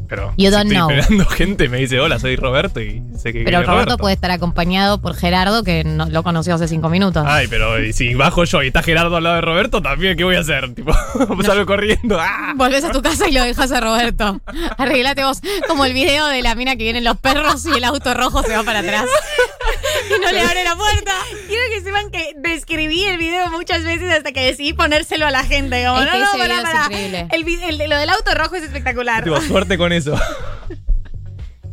Pero 0.08 0.32
You 0.36 0.46
si 0.46 0.50
don't 0.50 0.70
estoy 0.70 0.76
know. 0.76 0.90
esperando 0.90 1.26
gente, 1.30 1.68
me 1.68 1.78
dice, 1.78 1.98
hola, 2.00 2.18
soy 2.18 2.36
Roberto 2.36 2.80
y 2.80 3.02
sé 3.18 3.32
que 3.32 3.42
Pero 3.44 3.62
Roberto 3.62 3.96
puede 3.96 4.14
estar 4.14 4.30
acompañado 4.30 5.00
por 5.00 5.14
Gerardo, 5.14 5.62
que 5.64 5.84
no, 5.84 6.06
lo 6.06 6.22
conoció 6.22 6.54
hace 6.54 6.68
cinco 6.68 6.88
minutos. 6.88 7.24
Ay, 7.26 7.46
pero 7.48 7.82
y 7.82 7.92
si 7.92 8.14
bajo 8.14 8.44
yo 8.44 8.62
y 8.62 8.68
está 8.68 8.82
Gerardo 8.82 9.16
al 9.16 9.24
lado 9.24 9.36
de 9.36 9.40
Roberto, 9.42 9.80
también, 9.82 10.16
¿qué 10.16 10.24
voy 10.24 10.36
a 10.36 10.40
hacer? 10.40 10.74
Tipo, 10.74 10.92
salgo 11.44 11.66
corriendo. 11.66 12.18
¡Ah! 12.20 12.52
Volvés 12.56 12.84
a 12.84 12.90
tu 12.90 13.02
casa 13.02 13.28
y 13.28 13.32
lo 13.32 13.42
dejas 13.42 13.72
a 13.72 13.80
Roberto. 13.80 14.40
Arreglate 14.78 15.24
vos 15.24 15.40
como 15.68 15.84
el 15.84 15.92
video 15.94 16.26
de 16.26 16.42
la 16.42 16.54
mina 16.54 16.76
que 16.76 16.84
vienen 16.84 17.04
los 17.04 17.16
perros 17.16 17.64
y 17.66 17.76
el 17.76 17.84
auto 17.84 18.14
rojo 18.14 18.42
se 18.42 18.54
va 18.56 18.62
para 18.62 18.80
atrás. 18.80 19.06
y 20.08 20.20
no 20.20 20.32
le 20.32 20.40
abre 20.40 20.64
la 20.64 20.76
puerta. 20.76 21.12
Quiero 21.46 21.62
que 21.72 21.80
sepan 21.82 22.10
que 22.10 22.34
describí 22.36 23.04
el 23.04 23.18
video 23.18 23.50
muchas 23.50 23.84
veces 23.84 24.10
hasta 24.12 24.32
que 24.32 24.44
decidí 24.44 24.72
ponérselo 24.72 25.26
a 25.26 25.30
la 25.30 25.44
gente. 25.44 25.84
Como, 25.84 26.00
Es 26.00 26.06
no, 26.06 26.12
que 26.12 26.18
no, 26.18 26.24
es 26.44 26.62
pará. 26.62 26.84
increíble. 26.86 27.28
El, 27.30 27.88
lo 27.88 27.96
del 27.96 28.10
auto 28.10 28.34
rojo 28.34 28.56
es 28.56 28.64
espectacular. 28.64 29.24
Tipo, 29.24 29.40
suerte 29.40 29.78
con 29.78 29.92
eso. 29.92 30.14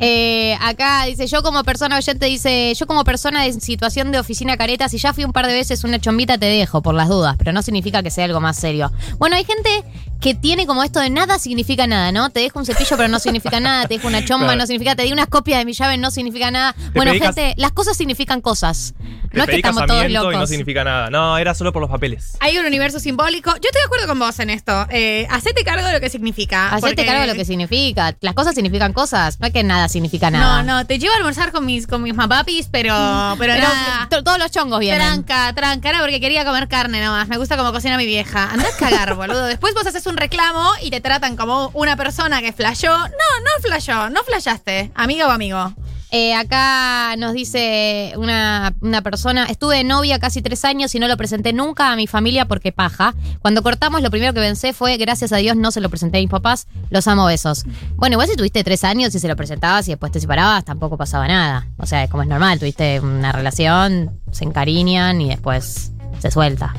Eh, 0.03 0.57
acá 0.59 1.05
dice, 1.05 1.27
yo 1.27 1.43
como 1.43 1.63
persona 1.63 1.95
oyente 1.95 2.25
dice, 2.25 2.73
yo 2.75 2.87
como 2.87 3.03
persona 3.03 3.45
en 3.45 3.61
situación 3.61 4.11
de 4.11 4.17
oficina 4.17 4.57
careta, 4.57 4.89
si 4.89 4.97
ya 4.97 5.13
fui 5.13 5.23
un 5.25 5.31
par 5.31 5.45
de 5.45 5.53
veces 5.53 5.83
una 5.83 5.99
chombita 6.01 6.39
te 6.39 6.47
dejo 6.47 6.81
por 6.81 6.95
las 6.95 7.07
dudas, 7.07 7.35
pero 7.37 7.53
no 7.53 7.61
significa 7.61 8.01
que 8.01 8.09
sea 8.09 8.25
algo 8.25 8.39
más 8.39 8.57
serio. 8.57 8.91
Bueno, 9.19 9.35
hay 9.35 9.43
gente 9.45 9.83
que 10.21 10.35
tiene 10.35 10.65
como 10.67 10.83
esto 10.83 10.99
de 10.99 11.09
nada 11.09 11.39
significa 11.39 11.87
nada, 11.87 12.11
¿no? 12.11 12.29
Te 12.29 12.39
dejo 12.41 12.59
un 12.59 12.65
cepillo 12.65 12.95
pero 12.95 13.09
no 13.09 13.19
significa 13.19 13.59
nada, 13.59 13.87
te 13.87 13.95
dejo 13.95 14.07
una 14.07 14.23
chomba 14.23 14.45
Claro. 14.45 14.59
no 14.59 14.67
significa, 14.67 14.95
te 14.95 15.03
di 15.03 15.11
unas 15.11 15.27
copias 15.27 15.59
de 15.59 15.65
mi 15.65 15.73
llave 15.73 15.97
no 15.97 16.11
significa 16.11 16.51
nada. 16.51 16.75
Bueno, 16.93 17.11
gente, 17.13 17.53
las 17.57 17.71
cosas 17.71 17.97
significan 17.97 18.39
cosas. 18.41 18.93
Te 19.31 19.37
No 19.37 19.43
es 19.43 19.49
que 19.49 19.55
estamos 19.55 19.85
todos 19.87 20.09
locos. 20.11 20.33
y 20.33 20.37
no 20.37 20.45
significa 20.47 20.83
nada. 20.83 21.09
No, 21.09 21.37
era 21.37 21.53
solo 21.55 21.71
por 21.73 21.81
los 21.81 21.89
papeles. 21.89 22.37
Hay 22.41 22.57
un 22.57 22.65
universo 22.65 22.99
simbólico. 22.99 23.49
Yo 23.51 23.55
estoy 23.69 23.81
de 23.81 23.85
acuerdo 23.85 24.07
con 24.07 24.19
vos 24.19 24.37
en 24.39 24.49
esto. 24.49 24.85
Eh, 24.89 25.25
hacete 25.29 25.63
cargo 25.63 25.87
de 25.87 25.93
lo 25.93 26.01
que 26.01 26.09
significa. 26.09 26.67
Hacete 26.69 26.81
porque- 26.95 27.05
cargo 27.05 27.21
de 27.21 27.27
lo 27.27 27.33
que 27.35 27.45
significa. 27.45 28.15
Las 28.19 28.33
cosas 28.35 28.53
significan 28.55 28.91
cosas, 28.93 29.39
no 29.39 29.47
es 29.47 29.53
que 29.53 29.63
nada 29.63 29.87
significa 29.89 30.29
nada. 30.29 30.61
No, 30.63 30.73
no, 30.79 30.85
te 30.85 30.99
llevo 30.99 31.13
a 31.13 31.17
almorzar 31.17 31.51
con 31.53 31.65
mis, 31.65 31.87
con 31.87 32.03
mis 32.03 32.13
mapapis, 32.13 32.67
pero, 32.69 32.93
pero, 33.39 33.53
Pero 33.53 33.67
nada. 33.67 34.07
to- 34.09 34.23
todos 34.23 34.37
los 34.37 34.51
chongos 34.51 34.79
vienen. 34.81 35.01
Tranca, 35.25 35.53
tranca, 35.55 35.89
era 35.89 35.99
porque 36.01 36.19
quería 36.19 36.43
comer 36.45 36.67
carne 36.67 37.01
nomás. 37.03 37.27
Me 37.29 37.37
gusta 37.37 37.55
como 37.57 37.71
cocina 37.71 37.97
mi 37.97 38.05
vieja. 38.05 38.49
Andás 38.51 38.75
a 38.75 38.77
cagar, 38.77 39.15
boludo. 39.15 39.45
Después 39.45 39.73
vos 39.73 39.87
haces 39.87 40.05
un 40.05 40.10
reclamo 40.17 40.71
y 40.81 40.89
te 40.89 41.01
tratan 41.01 41.35
como 41.35 41.69
una 41.73 41.95
persona 41.95 42.41
que 42.41 42.53
flashó. 42.53 42.89
No, 42.89 43.07
no 43.07 43.61
flashó, 43.61 44.09
no 44.09 44.23
flashaste. 44.23 44.91
Amiga 44.95 45.27
o 45.27 45.31
amigo. 45.31 45.73
Eh, 46.13 46.33
acá 46.35 47.15
nos 47.15 47.31
dice 47.31 48.11
una, 48.17 48.75
una 48.81 49.01
persona, 49.01 49.45
estuve 49.45 49.77
de 49.77 49.83
novia 49.85 50.19
casi 50.19 50.41
tres 50.41 50.65
años 50.65 50.93
y 50.93 50.99
no 50.99 51.07
lo 51.07 51.15
presenté 51.15 51.53
nunca 51.53 51.89
a 51.89 51.95
mi 51.95 52.05
familia 52.05 52.49
porque 52.49 52.73
paja. 52.73 53.15
Cuando 53.41 53.63
cortamos, 53.63 54.01
lo 54.01 54.11
primero 54.11 54.33
que 54.33 54.41
pensé 54.41 54.73
fue, 54.73 54.97
gracias 54.97 55.31
a 55.31 55.37
Dios 55.37 55.55
no 55.55 55.71
se 55.71 55.79
lo 55.79 55.89
presenté 55.89 56.17
a 56.17 56.21
mis 56.21 56.29
papás, 56.29 56.67
los 56.89 57.07
amo 57.07 57.25
besos. 57.25 57.63
Bueno, 57.95 58.15
igual 58.15 58.27
si 58.27 58.35
tuviste 58.35 58.61
tres 58.65 58.83
años 58.83 59.15
y 59.15 59.19
se 59.19 59.29
lo 59.29 59.37
presentabas 59.37 59.87
y 59.87 59.91
después 59.91 60.11
te 60.11 60.19
separabas, 60.19 60.65
tampoco 60.65 60.97
pasaba 60.97 61.29
nada. 61.29 61.67
O 61.77 61.85
sea, 61.85 62.05
como 62.09 62.23
es 62.23 62.29
normal, 62.29 62.59
tuviste 62.59 62.99
una 62.99 63.31
relación, 63.31 64.19
se 64.33 64.43
encariñan 64.43 65.21
y 65.21 65.29
después 65.29 65.93
se 66.19 66.29
suelta. 66.29 66.73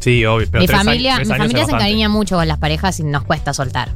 Sí, 0.00 0.24
obvio. 0.24 0.46
Pero 0.50 0.60
mi 0.62 0.66
tres 0.66 0.78
familia, 0.78 1.14
años- 1.16 1.18
tres 1.18 1.28
mi 1.28 1.34
años 1.34 1.42
familia 1.44 1.58
se 1.66 1.72
bastante. 1.72 1.84
encariña 1.84 2.08
mucho 2.08 2.36
con 2.36 2.48
las 2.48 2.58
parejas 2.58 3.00
y 3.00 3.04
nos 3.04 3.24
cuesta 3.24 3.52
soltar. 3.54 3.90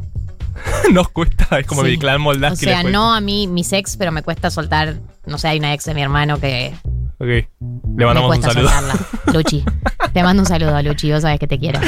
Nos 0.93 1.09
cuesta, 1.09 1.59
es 1.61 1.67
como 1.67 1.85
Sí. 1.85 1.93
el 1.93 1.99
clan 1.99 2.17
O 2.17 2.25
Moldaski. 2.25 2.65
sea, 2.67 2.83
no 2.83 3.15
a 3.15 3.21
mí, 3.21 3.47
mis 3.47 3.73
ex, 3.73 3.97
pero 3.97 4.13
me 4.13 4.23
cuesta 4.23 4.51
soltar. 4.51 4.97
No 5.25 5.39
sé, 5.39 5.49
hay 5.49 5.59
una 5.59 5.73
ex 5.73 5.85
de 5.85 5.95
mi 5.95 6.03
hermano 6.03 6.39
que 6.39 6.75
Ok. 7.19 7.27
Le 7.97 8.07
mandamos 8.07 8.37
un 8.37 8.43
saludo. 8.43 8.69
soltarla. 8.69 8.95
Luchi. 9.33 9.65
Te 10.13 10.23
mando 10.23 10.43
un 10.43 10.47
saludo, 10.49 10.83
Luchi. 10.83 11.13
Vos 11.13 11.23
sabés 11.23 11.39
que 11.39 11.47
te 11.47 11.59
quiero. 11.59 11.81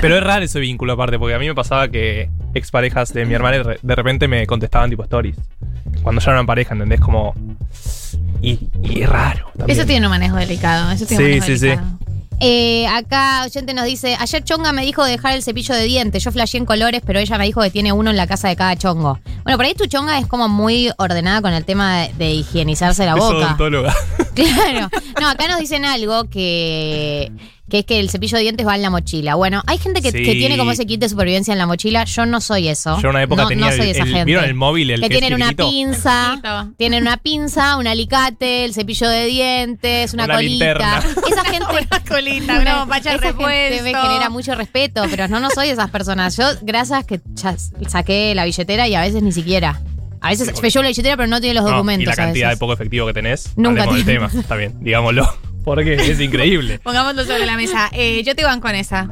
Pero 0.00 0.16
es 0.18 0.22
raro 0.24 0.44
ese 0.44 0.60
vínculo 0.60 0.92
aparte, 0.92 1.18
porque 1.18 1.34
a 1.34 1.38
mí 1.38 1.46
me 1.46 1.54
pasaba 1.54 1.88
que 1.88 2.28
exparejas 2.54 3.12
de 3.12 3.24
mi 3.24 3.34
hermana 3.34 3.56
de 3.58 3.62
re- 3.62 3.78
de 3.82 3.94
repente 3.94 4.28
me 4.28 4.46
contestaban 4.46 4.90
tipo 4.90 5.02
stories. 5.04 5.36
Cuando 6.02 6.20
ya 6.20 6.32
eran 6.32 6.46
pareja, 6.46 6.74
¿entendés? 6.74 7.00
Como. 7.00 7.34
Y, 8.40 8.58
y 8.82 9.04
raro. 9.04 9.50
también. 9.56 9.78
Eso 9.78 9.86
tiene 9.86 10.06
un 10.06 10.10
manejo 10.10 10.36
delicado. 10.36 10.90
Eso 10.90 11.06
tiene 11.06 11.24
un 11.24 11.30
Sí, 11.30 11.40
manejo 11.40 11.58
sí, 11.58 11.70
sí. 11.76 12.01
Eh, 12.44 12.86
acá 12.88 13.44
oyente 13.44 13.72
nos 13.72 13.84
dice, 13.84 14.16
ayer 14.18 14.42
Chonga 14.42 14.72
me 14.72 14.84
dijo 14.84 15.04
de 15.04 15.12
dejar 15.12 15.34
el 15.34 15.42
cepillo 15.44 15.74
de 15.76 15.84
dientes. 15.84 16.24
Yo 16.24 16.32
flasheé 16.32 16.58
en 16.58 16.66
colores, 16.66 17.00
pero 17.06 17.20
ella 17.20 17.38
me 17.38 17.44
dijo 17.44 17.62
que 17.62 17.70
tiene 17.70 17.92
uno 17.92 18.10
en 18.10 18.16
la 18.16 18.26
casa 18.26 18.48
de 18.48 18.56
cada 18.56 18.74
chongo. 18.76 19.20
Bueno, 19.44 19.56
por 19.56 19.64
ahí 19.64 19.74
tu 19.74 19.86
Chonga 19.86 20.18
es 20.18 20.26
como 20.26 20.48
muy 20.48 20.90
ordenada 20.98 21.40
con 21.40 21.52
el 21.52 21.64
tema 21.64 21.98
de, 22.00 22.12
de 22.14 22.30
higienizarse 22.32 23.04
la 23.06 23.12
Es 23.12 23.18
boca. 23.18 23.36
odontóloga. 23.36 23.94
Claro. 24.34 24.88
No, 25.20 25.28
acá 25.28 25.46
nos 25.46 25.60
dicen 25.60 25.84
algo 25.84 26.24
que, 26.24 27.30
que 27.70 27.78
es 27.78 27.84
que 27.86 28.00
el 28.00 28.10
cepillo 28.10 28.36
de 28.36 28.42
dientes 28.42 28.66
va 28.66 28.74
en 28.74 28.82
la 28.82 28.90
mochila. 28.90 29.34
Bueno, 29.36 29.62
hay 29.66 29.78
gente 29.78 30.02
que, 30.02 30.10
Sí. 30.10 30.22
que 30.24 30.32
tiene 30.34 30.58
como 30.58 30.72
ese 30.72 30.84
kit 30.84 31.00
de 31.00 31.08
supervivencia 31.08 31.52
en 31.52 31.58
la 31.58 31.66
mochila. 31.66 32.04
Yo 32.04 32.26
no 32.26 32.40
soy 32.42 32.68
eso. 32.68 32.96
Yo 33.00 33.08
en 33.08 33.14
una 33.14 33.22
época 33.22 33.42
no, 33.42 33.48
tenía 33.48 33.66
no 33.66 33.72
soy 33.72 33.86
el- 33.86 33.90
esa 33.92 34.02
el- 34.02 34.08
gente. 34.10 34.24
¿vieron 34.24 34.44
el 34.44 34.54
móvil, 34.54 34.90
el 34.90 35.00
que 35.00 35.06
es 35.06 35.10
tienen 35.10 35.32
una 35.34 35.50
chiquitito? 35.50 35.70
pinza, 35.70 36.30
Chiquito. 36.34 36.68
tienen 36.76 37.02
una 37.02 37.16
pinza, 37.16 37.76
un 37.78 37.86
alicate, 37.86 38.64
el 38.66 38.74
cepillo 38.74 39.08
de 39.08 39.26
dientes, 39.26 40.12
una, 40.12 40.24
Una 40.24 40.34
colita. 40.34 40.50
linterna. 40.66 40.98
Esa 41.30 41.44
gente 41.44 41.66
Una 41.90 42.00
colita, 42.06 42.58
una 42.60 42.78
bombacha 42.80 43.10
esa 43.14 43.22
gente 43.22 43.28
repuesto. 43.28 43.84
me 43.84 43.94
genera 43.94 44.28
mucho 44.28 44.54
respeto, 44.54 45.04
pero 45.10 45.28
no, 45.28 45.40
no 45.40 45.48
soy 45.50 45.68
de 45.68 45.72
esas 45.72 45.90
personas. 45.90 46.36
Yo, 46.36 46.44
gracias 46.62 47.04
que 47.06 47.20
ya 47.34 47.56
saqué 47.88 48.34
la 48.34 48.44
billetera 48.44 48.86
y 48.88 48.94
a 48.94 49.00
veces 49.00 49.22
ni 49.22 49.32
siquiera. 49.32 49.80
A 50.20 50.28
veces 50.30 50.46
Sí, 50.48 50.52
porque- 50.52 50.70
yo 50.70 50.82
la 50.82 50.88
billetera, 50.88 51.16
pero 51.16 51.26
no 51.28 51.40
tiene 51.40 51.54
los 51.54 51.64
No, 51.64 51.70
documentos. 51.70 52.02
y 52.02 52.06
la 52.06 52.12
a 52.12 52.16
cantidad 52.16 52.46
de 52.48 52.50
veces. 52.50 52.60
poco 52.60 52.74
efectivo 52.74 53.06
que 53.06 53.12
tenés. 53.14 53.48
Nunca 53.56 53.82
hablemos 53.84 53.94
del 53.96 54.04
tiene. 54.04 54.28
tema. 54.28 54.40
Está 54.40 54.56
bien, 54.56 54.74
digámoslo. 54.80 55.28
Porque 55.64 55.94
es 55.94 56.20
increíble. 56.20 56.78
Pongámoslo 56.82 57.24
sobre 57.24 57.46
la 57.46 57.56
mesa. 57.56 57.90
Eh, 57.92 58.22
yo 58.24 58.34
te 58.34 58.44
van 58.44 58.60
con 58.60 58.74
esa. 58.74 59.10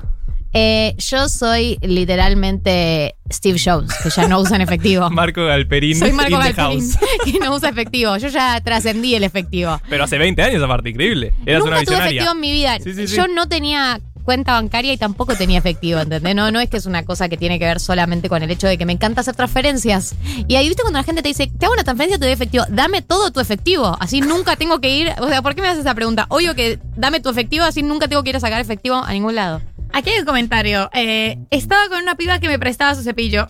Eh, 0.52 0.96
yo 0.98 1.28
soy 1.28 1.78
literalmente 1.80 3.14
Steve 3.32 3.58
Jobs, 3.64 3.94
que 4.02 4.10
ya 4.10 4.26
no 4.26 4.40
usan 4.40 4.60
efectivo. 4.60 5.08
Marco 5.10 5.44
Galperín 5.44 5.96
Soy 5.96 6.10
Marco 6.12 6.32
in 6.32 6.40
the 6.40 6.52
Galperín, 6.52 6.80
house. 6.80 6.98
que 7.24 7.38
no 7.38 7.54
usa 7.54 7.68
efectivo. 7.68 8.16
Yo 8.16 8.28
ya 8.28 8.60
trascendí 8.60 9.14
el 9.14 9.22
efectivo. 9.22 9.80
Pero 9.88 10.04
hace 10.04 10.18
20 10.18 10.42
años 10.42 10.62
aparte, 10.62 10.90
increíble. 10.90 11.32
Eras 11.46 11.60
Nunca 11.60 11.76
una 11.76 11.84
tuve 11.84 11.98
efectivo 11.98 12.32
en 12.32 12.40
mi 12.40 12.52
vida. 12.52 12.78
Sí, 12.82 12.94
sí, 12.94 13.06
sí. 13.06 13.16
Yo 13.16 13.28
no 13.28 13.48
tenía 13.48 14.00
cuenta 14.20 14.52
bancaria 14.52 14.92
y 14.92 14.96
tampoco 14.96 15.34
tenía 15.34 15.58
efectivo, 15.58 16.00
¿entendés? 16.00 16.34
No, 16.34 16.50
no 16.50 16.60
es 16.60 16.68
que 16.68 16.76
es 16.76 16.86
una 16.86 17.04
cosa 17.04 17.28
que 17.28 17.36
tiene 17.36 17.58
que 17.58 17.64
ver 17.64 17.80
solamente 17.80 18.28
con 18.28 18.42
el 18.42 18.50
hecho 18.50 18.66
de 18.66 18.78
que 18.78 18.86
me 18.86 18.92
encanta 18.92 19.20
hacer 19.20 19.34
transferencias. 19.34 20.14
Y 20.48 20.56
ahí, 20.56 20.68
¿viste 20.68 20.82
cuando 20.82 20.98
la 20.98 21.04
gente 21.04 21.22
te 21.22 21.28
dice, 21.28 21.50
te 21.58 21.66
hago 21.66 21.74
una 21.74 21.84
transferencia, 21.84 22.18
te 22.18 22.24
doy 22.26 22.32
efectivo? 22.32 22.64
Dame 22.68 23.02
todo 23.02 23.30
tu 23.30 23.40
efectivo. 23.40 23.96
Así 24.00 24.20
nunca 24.20 24.56
tengo 24.56 24.80
que 24.80 24.90
ir. 24.90 25.12
O 25.18 25.28
sea, 25.28 25.42
¿por 25.42 25.54
qué 25.54 25.62
me 25.62 25.68
haces 25.68 25.80
esa 25.80 25.94
pregunta? 25.94 26.26
Obvio 26.28 26.54
que 26.54 26.78
dame 26.96 27.20
tu 27.20 27.28
efectivo, 27.28 27.64
así 27.64 27.82
nunca 27.82 28.08
tengo 28.08 28.22
que 28.22 28.30
ir 28.30 28.36
a 28.36 28.40
sacar 28.40 28.60
efectivo 28.60 28.96
a 28.96 29.12
ningún 29.12 29.34
lado. 29.34 29.60
Aquí 29.92 30.10
hay 30.10 30.20
un 30.20 30.24
comentario. 30.24 30.90
Eh, 30.92 31.38
estaba 31.50 31.88
con 31.88 32.02
una 32.02 32.14
piba 32.14 32.38
que 32.38 32.48
me 32.48 32.58
prestaba 32.58 32.94
su 32.94 33.02
cepillo. 33.02 33.48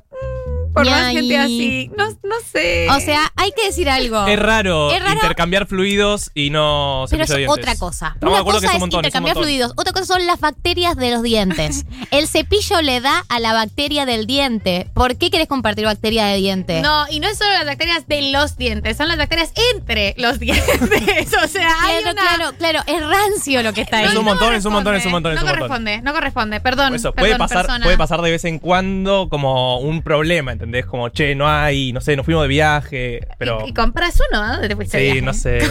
Por 0.73 0.89
más 0.89 1.13
gente 1.13 1.37
así. 1.39 1.91
No, 1.97 2.09
no 2.09 2.35
sé. 2.53 2.89
O 2.91 3.01
sea, 3.01 3.33
hay 3.37 3.51
que 3.53 3.67
decir 3.67 3.89
algo. 3.91 4.27
Es 4.27 4.39
raro, 4.39 4.91
Es 4.93 5.01
raro. 5.01 5.15
intercambiar 5.15 5.67
fluidos 5.67 6.31
y 6.35 6.51
no 6.51 7.07
Pero 7.11 7.25
es 7.25 7.29
cepillo 7.31 7.51
de 7.53 7.55
dientes. 7.57 7.63
otra 7.75 7.77
cosa. 7.77 8.07
Estamos 8.15 8.21
de 8.21 8.29
Una 8.29 8.41
acuerdo 8.41 8.61
cosa 8.61 8.61
que 8.61 8.67
es 8.67 8.73
un 8.73 8.77
es 8.77 8.81
montón, 8.81 8.99
es 9.01 9.03
un 9.03 9.07
intercambiar 9.07 9.35
montón. 9.37 9.49
fluidos, 9.51 9.73
otra 9.77 9.93
cosa 9.93 10.05
son 10.07 10.27
las 10.27 10.41
bacterias 10.41 10.97
de 10.97 11.11
los 11.11 11.23
dientes. 11.23 11.85
El 12.11 12.29
cepillo 12.29 12.83
le 12.83 13.01
da 13.01 13.25
a 13.29 13.41
la 13.41 13.53
bacteria 13.53 14.07
del 14.07 14.27
diente. 14.27 14.89
¿Por 14.95 15.17
qué 15.17 15.31
querés 15.31 15.49
compartir 15.49 15.85
bacteria 15.87 16.27
de 16.27 16.37
diente? 16.37 16.81
No, 16.83 17.07
y 17.11 17.21
no 17.21 17.29
es 17.29 17.39
solo 17.39 17.51
las 17.51 17.67
bacterias 17.67 18.07
de 18.07 18.31
los 18.31 18.57
dientes, 18.57 18.97
son 18.97 19.09
las 19.09 19.17
bacterias 19.19 19.53
entre 19.75 20.15
los 20.19 20.39
dientes. 20.41 21.33
O 21.45 21.49
sea, 21.49 21.69
hay 21.83 22.03
Claro, 22.03 22.13
una... 22.13 22.23
claro, 22.37 22.57
claro, 22.57 22.81
es 22.87 23.01
rancio 23.07 23.63
lo 23.63 23.73
que 23.73 23.81
está 23.83 23.99
ahí. 23.99 24.07
Es 24.07 24.15
un 24.15 24.25
montón, 24.25 24.55
es 24.55 24.65
un 24.65 24.73
montón, 24.73 24.95
es 24.95 25.05
un 25.05 25.13
montón, 25.13 25.33
es 25.33 25.37
No 25.39 25.43
un 25.43 25.47
montón. 25.49 25.59
corresponde, 25.69 26.03
no 26.03 26.13
corresponde. 26.13 26.61
Perdón, 26.61 26.95
Eso, 26.95 27.13
perdón, 27.13 27.29
puede 27.29 27.39
pasar, 27.39 27.67
persona. 27.67 27.85
puede 27.85 27.99
pasar 27.99 28.23
de 28.23 28.31
vez 28.31 28.45
en 28.45 28.59
cuando 28.59 29.29
como 29.29 29.79
un 29.81 30.03
problema, 30.03 30.53
¿entendés? 30.61 30.85
Como, 30.85 31.09
che, 31.09 31.35
no 31.35 31.49
hay, 31.49 31.91
no 31.93 32.03
sé, 32.03 32.15
nos 32.17 32.27
fuimos 32.27 32.43
de 32.45 32.49
viaje, 32.49 33.27
pero... 33.39 33.63
Y, 33.67 33.71
y 33.71 33.73
compras 33.73 34.21
uno, 34.31 34.43
¿a 34.43 34.53
dónde 34.53 34.69
te 34.69 34.77
fuiste? 34.77 34.99
de 34.99 35.05
Sí, 35.07 35.13
viaje? 35.21 35.27
no 35.27 35.33
sé. 35.33 35.59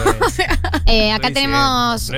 Eh, 0.86 1.12
acá 1.12 1.30
tenemos. 1.30 2.10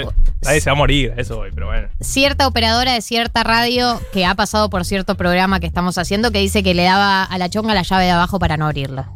Nadie 0.43 0.61
se 0.63 0.71
va 0.71 0.73
a 0.73 0.77
morir, 0.77 1.13
eso 1.19 1.37
voy, 1.37 1.51
pero 1.55 1.67
bueno. 1.67 1.89
cierta 2.01 2.47
operadora 2.47 2.95
de 2.95 3.03
cierta 3.03 3.43
radio 3.45 4.01
que 4.15 4.25
ha 4.25 4.35
pasado 4.35 4.71
por 4.71 4.87
cierto 4.87 5.15
programa 5.15 5.61
que 5.61 5.67
estamos 5.67 5.99
haciendo 5.99 6.31
que 6.31 6.39
dice 6.39 6.63
que 6.63 6.73
le 6.73 6.85
daba 6.85 7.23
a 7.23 7.39
la 7.39 7.51
chonga 7.51 7.75
la 7.75 7.83
llave 7.83 8.05
de 8.05 8.11
abajo 8.13 8.39
para 8.39 8.57
no 8.57 8.67
abrirla. 8.67 9.11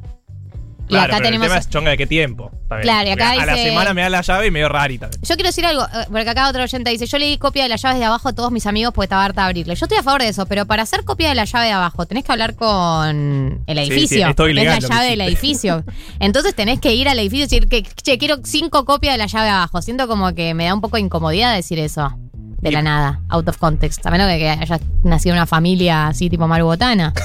Y 0.88 0.96
acá 0.96 1.06
pero 1.08 1.22
tenemos. 1.22 1.46
el 1.46 1.50
tema 1.50 1.60
es 1.60 1.68
chonga 1.68 1.90
de 1.90 1.96
qué 1.96 2.06
tiempo. 2.06 2.50
también. 2.68 2.82
Claro, 2.82 3.08
y 3.08 3.12
acá 3.12 3.30
A 3.30 3.46
la 3.46 3.56
semana 3.56 3.94
me 3.94 4.02
da 4.02 4.08
la 4.10 4.20
llave 4.22 4.46
y 4.46 4.50
medio 4.50 4.68
rarita. 4.68 5.08
Yo 5.22 5.34
quiero 5.34 5.48
decir 5.48 5.64
algo, 5.66 5.82
eh, 5.84 6.06
porque 6.10 6.30
acá 6.30 6.48
otro 6.48 6.62
oyente 6.62 6.90
dice, 6.90 7.06
yo 7.06 7.18
le 7.18 7.26
di 7.26 7.38
copia 7.38 7.62
de 7.64 7.68
las 7.68 7.82
llaves 7.82 7.98
de 7.98 8.04
abajo 8.04 8.28
a 8.28 8.32
todos 8.32 8.50
mis 8.52 8.66
amigos 8.66 8.92
porque 8.94 9.06
estaba 9.06 9.24
harta 9.24 9.42
de 9.42 9.46
abrirle. 9.46 9.74
Yo 9.74 9.86
estoy 9.86 9.98
a 9.98 10.02
favor 10.02 10.22
de 10.22 10.28
eso, 10.28 10.46
pero 10.46 10.66
para 10.66 10.82
hacer 10.82 11.04
copia 11.04 11.28
de 11.28 11.34
la 11.34 11.44
llave 11.44 11.66
de 11.66 11.72
abajo 11.72 12.06
tenés 12.06 12.24
que 12.24 12.32
hablar 12.32 12.54
con 12.54 13.62
el 13.66 13.78
edificio. 13.78 14.18
sí, 14.18 14.22
es 14.22 14.34
que 14.36 14.54
la 14.54 14.74
que 14.78 14.80
llave 14.86 15.06
del 15.10 15.20
edificio. 15.22 15.84
Entonces 16.20 16.54
tenés 16.54 16.80
que 16.80 16.94
ir 16.94 17.08
al 17.08 17.18
edificio 17.18 17.44
y 17.44 17.48
decir 17.48 17.68
que, 17.68 17.82
che, 17.82 18.18
quiero 18.18 18.36
cinco 18.44 18.84
copias 18.84 19.14
de 19.14 19.18
la 19.18 19.26
llave 19.26 19.44
de 19.46 19.50
abajo. 19.50 19.82
Siento 19.82 20.06
como 20.08 20.34
que 20.34 20.54
me 20.54 20.66
da 20.66 20.74
un 20.74 20.80
poco 20.80 20.96
de 20.96 21.02
incomodidad 21.02 21.54
decir 21.54 21.78
eso. 21.78 22.12
De 22.60 22.70
Y- 22.70 22.72
la 22.72 22.82
nada, 22.82 23.20
out 23.28 23.48
of 23.48 23.58
context. 23.58 24.04
A 24.06 24.10
menos 24.10 24.28
de 24.28 24.38
que 24.38 24.48
hayas 24.48 24.80
nacido 25.04 25.34
en 25.34 25.38
una 25.38 25.46
familia 25.46 26.08
así 26.08 26.30
tipo 26.30 26.46
marubotana. 26.48 27.12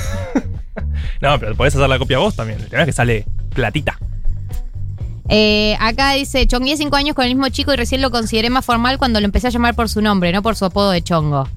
No, 1.19 1.37
pero 1.39 1.55
podés 1.55 1.75
hacer 1.75 1.87
la 1.89 1.99
copia 1.99 2.17
vos 2.17 2.35
también. 2.35 2.59
El 2.61 2.69
tema 2.69 2.83
es 2.83 2.85
que 2.87 2.93
sale 2.93 3.25
platita. 3.51 3.97
Eh, 5.29 5.77
acá 5.79 6.11
dice, 6.13 6.45
chongué 6.45 6.75
cinco 6.75 6.97
años 6.97 7.15
con 7.15 7.23
el 7.25 7.35
mismo 7.35 7.47
chico 7.49 7.73
y 7.73 7.77
recién 7.77 8.01
lo 8.01 8.11
consideré 8.11 8.49
más 8.49 8.65
formal 8.65 8.97
cuando 8.97 9.19
lo 9.21 9.25
empecé 9.25 9.47
a 9.47 9.49
llamar 9.49 9.75
por 9.75 9.87
su 9.87 10.01
nombre, 10.01 10.31
no 10.33 10.41
por 10.41 10.55
su 10.57 10.65
apodo 10.65 10.91
de 10.91 11.01
chongo. 11.01 11.47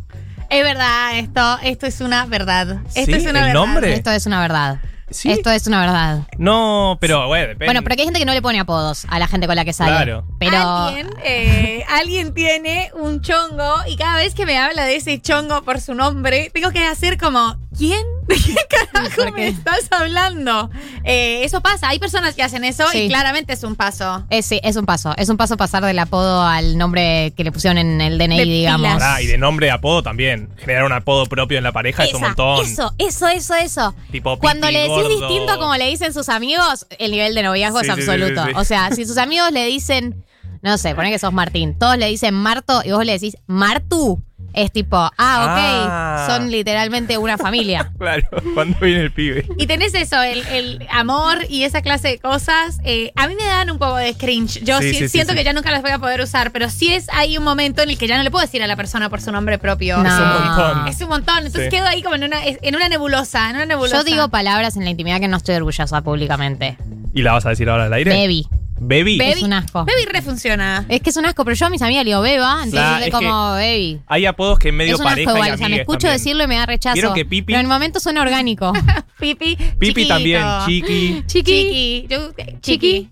Es 0.50 0.62
verdad, 0.62 1.18
esto, 1.18 1.58
esto 1.62 1.86
es 1.86 2.00
una 2.00 2.26
verdad. 2.26 2.82
Esto 2.94 3.12
¿Sí? 3.12 3.12
es 3.14 3.22
una 3.24 3.40
¿El 3.40 3.46
verdad. 3.46 3.54
nombre? 3.54 3.92
Esto 3.94 4.12
es 4.12 4.26
una 4.26 4.40
verdad. 4.40 4.80
Sí. 5.10 5.30
Esto 5.30 5.50
es 5.50 5.66
una 5.66 5.80
verdad. 5.80 6.22
No, 6.38 6.98
pero 7.00 7.26
bueno, 7.26 7.48
depende. 7.48 7.66
Bueno, 7.66 7.82
pero 7.82 7.92
aquí 7.92 8.02
hay 8.02 8.06
gente 8.06 8.20
que 8.20 8.24
no 8.24 8.32
le 8.32 8.42
pone 8.42 8.58
apodos 8.58 9.06
a 9.10 9.18
la 9.18 9.26
gente 9.28 9.46
con 9.46 9.54
la 9.56 9.64
que 9.64 9.72
sale. 9.72 9.90
Claro. 9.90 10.24
Pero 10.38 10.56
Alguien, 10.56 11.10
eh, 11.24 11.84
alguien 11.88 12.32
tiene 12.34 12.90
un 12.94 13.20
chongo 13.20 13.74
y 13.86 13.96
cada 13.96 14.16
vez 14.16 14.34
que 14.34 14.46
me 14.46 14.58
habla 14.58 14.84
de 14.84 14.96
ese 14.96 15.20
chongo 15.20 15.62
por 15.62 15.80
su 15.80 15.94
nombre, 15.94 16.50
tengo 16.54 16.70
que 16.70 16.84
hacer 16.86 17.18
como 17.18 17.56
¿quién? 17.76 18.06
¿De 18.28 18.36
qué 18.36 18.54
carajo 18.68 19.16
¿Por 19.16 19.32
me 19.32 19.48
estás 19.48 19.88
hablando? 19.90 20.70
Eh, 21.04 21.44
eso 21.44 21.60
pasa, 21.60 21.88
hay 21.90 21.98
personas 21.98 22.34
que 22.34 22.42
hacen 22.42 22.64
eso 22.64 22.84
Sí. 22.90 22.98
y 23.02 23.08
claramente 23.08 23.52
es 23.52 23.62
un 23.64 23.76
paso. 23.76 24.24
Es, 24.30 24.46
sí, 24.46 24.60
es 24.62 24.76
un 24.76 24.86
paso. 24.86 25.12
Es 25.16 25.28
un 25.28 25.36
paso 25.36 25.56
pasar 25.56 25.84
del 25.84 25.98
apodo 25.98 26.42
al 26.42 26.78
nombre 26.78 27.32
que 27.36 27.44
le 27.44 27.52
pusieron 27.52 27.76
en 27.78 28.00
el 28.00 28.16
DNI, 28.18 28.38
De 28.38 28.44
digamos. 28.44 28.92
Pará, 28.94 29.20
y 29.20 29.26
de 29.26 29.36
nombre 29.38 29.66
de 29.66 29.72
apodo 29.72 30.02
también. 30.02 30.48
Generar 30.56 30.84
un 30.84 30.92
apodo 30.92 31.26
propio 31.26 31.58
en 31.58 31.64
la 31.64 31.72
pareja 31.72 32.04
es 32.04 32.10
un 32.14 32.18
Esa, 32.20 32.26
montón. 32.28 32.64
Eso, 32.64 32.94
eso, 32.98 33.28
eso, 33.28 33.54
eso. 33.54 33.94
Tipo 34.10 34.38
Cuando 34.38 34.68
pipi, 34.68 34.72
le 34.78 34.80
decís 34.88 34.94
gordo. 35.02 35.08
distinto 35.28 35.52
a 35.52 35.58
como 35.58 35.76
le 35.76 35.88
dicen 35.88 36.14
sus 36.14 36.28
amigos, 36.28 36.86
el 36.98 37.10
nivel 37.10 37.34
de 37.34 37.42
noviazgo 37.42 37.80
Sí, 37.80 37.86
es 37.88 37.94
sí, 37.96 38.02
sí, 38.02 38.10
absoluto. 38.10 38.42
sí, 38.44 38.50
sí. 38.50 38.56
O 38.58 38.64
sea, 38.64 38.90
si 38.92 39.04
sus 39.04 39.18
amigos 39.18 39.52
le 39.52 39.66
dicen, 39.66 40.24
no 40.62 40.78
sé, 40.78 40.94
poné 40.94 41.10
que 41.10 41.18
sos 41.18 41.32
Martín, 41.32 41.78
todos 41.78 41.98
le 41.98 42.06
dicen 42.06 42.32
Marto 42.34 42.80
y 42.84 42.92
vos 42.92 43.04
le 43.04 43.12
decís 43.12 43.36
Martu, 43.46 44.22
es 44.54 44.72
tipo, 44.72 44.96
ah, 44.96 45.10
ok, 45.44 45.88
Ah. 45.90 46.24
son 46.28 46.50
literalmente 46.50 47.18
una 47.18 47.36
familia. 47.38 47.90
Claro, 47.98 48.22
cuando 48.54 48.78
viene 48.80 49.00
el 49.02 49.12
pibe. 49.12 49.46
Y 49.58 49.66
tenés 49.66 49.94
eso, 49.94 50.22
el, 50.22 50.44
el 50.48 50.86
amor 50.90 51.38
y 51.48 51.62
esa 51.64 51.80
clase 51.82 52.08
de 52.08 52.18
cosas. 52.18 52.78
eh, 52.84 53.12
a 53.16 53.28
mí 53.28 53.34
me 53.34 53.44
dan 53.44 53.70
un 53.70 53.78
poco 53.78 53.96
de 53.96 54.14
cringe. 54.14 54.62
Yo 54.62 54.78
Sí, 54.80 54.88
sí- 54.90 54.94
sí, 54.94 54.98
sí, 55.00 55.08
siento 55.08 55.32
sí. 55.32 55.38
que 55.38 55.44
ya 55.44 55.52
nunca 55.52 55.70
las 55.70 55.80
voy 55.82 55.90
a 55.90 55.98
poder 55.98 56.20
usar, 56.20 56.50
pero 56.52 56.68
sí 56.70 56.92
es 56.92 57.08
hay 57.12 57.38
un 57.38 57.44
momento 57.44 57.82
en 57.82 57.90
el 57.90 57.98
que 57.98 58.06
ya 58.06 58.16
no 58.16 58.22
le 58.22 58.30
puedo 58.30 58.44
decir 58.44 58.62
a 58.62 58.66
la 58.66 58.76
persona 58.76 59.08
por 59.10 59.20
su 59.20 59.32
nombre 59.32 59.58
propio. 59.58 59.98
No. 59.98 60.08
Es 60.08 60.14
un 60.20 60.28
montón. 60.46 60.88
Es 60.88 61.00
un 61.00 61.08
montón. 61.08 61.36
Entonces 61.38 61.64
Sí. 61.64 61.70
quedo 61.70 61.86
ahí 61.86 62.02
como 62.02 62.14
en 62.16 62.24
una, 62.24 62.38
en 62.44 62.76
una 62.76 62.88
nebulosa, 62.88 63.48
en 63.50 63.56
una 63.56 63.66
nebulosa. 63.66 63.98
Yo 63.98 64.04
digo 64.04 64.28
palabras 64.28 64.76
en 64.76 64.84
la 64.84 64.90
intimidad 64.90 65.20
que 65.20 65.28
no 65.28 65.36
estoy 65.36 65.54
orgullosa 65.56 66.02
públicamente. 66.02 66.76
¿Y 67.14 67.22
la 67.22 67.32
vas 67.32 67.46
a 67.46 67.50
decir 67.50 67.68
ahora 67.70 67.84
al 67.86 67.92
aire? 67.92 68.10
Baby. 68.10 68.46
Baby. 68.80 69.18
Baby, 69.18 69.30
Es 69.32 69.42
un 69.42 69.52
asco. 69.52 69.84
Baby 69.84 70.04
refunciona. 70.12 70.84
Es 70.88 71.00
que 71.00 71.10
es 71.10 71.16
un 71.16 71.24
asco, 71.26 71.44
pero 71.44 71.54
yo 71.54 71.66
a 71.66 71.70
mis 71.70 71.80
amigas 71.82 72.04
le 72.04 72.10
digo 72.10 72.20
beba, 72.20 72.52
entonces 72.64 72.72
Claro, 72.72 72.98
es 73.00 73.06
es 73.06 73.12
como 73.12 73.28
que 73.54 73.60
baby. 73.62 74.00
Hay 74.08 74.26
apodos 74.26 74.58
que 74.58 74.68
en 74.70 74.76
medio 74.76 74.94
Es 74.94 75.00
un 75.00 75.06
asco 75.06 75.12
pareja 75.14 75.30
igual, 75.32 75.42
o 75.42 75.44
sea, 75.44 75.56
me 75.58 75.64
amigues 75.66 75.80
escucho 75.82 75.98
también. 76.00 76.12
decirlo 76.18 76.44
y 76.44 76.46
me 76.48 76.56
da 76.56 76.66
rechazo. 76.66 76.94
¿Vieron 76.94 77.14
que 77.14 77.24
Pipi? 77.24 77.46
Pero 77.46 77.58
en 77.60 77.66
el 77.66 77.68
momento 77.72 78.00
suena 78.00 78.22
orgánico. 78.22 78.72
Pipi. 79.20 79.56
Pipi 79.56 79.86
chiquito. 79.88 80.08
también, 80.14 80.44
chiqui. 80.66 81.22
Chiqui. 81.26 82.06
Yo- 82.10 82.30
eh, 82.36 82.58
chiqui. 82.60 83.10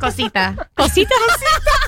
Cosita. 0.00 0.68
Cosita. 0.74 1.10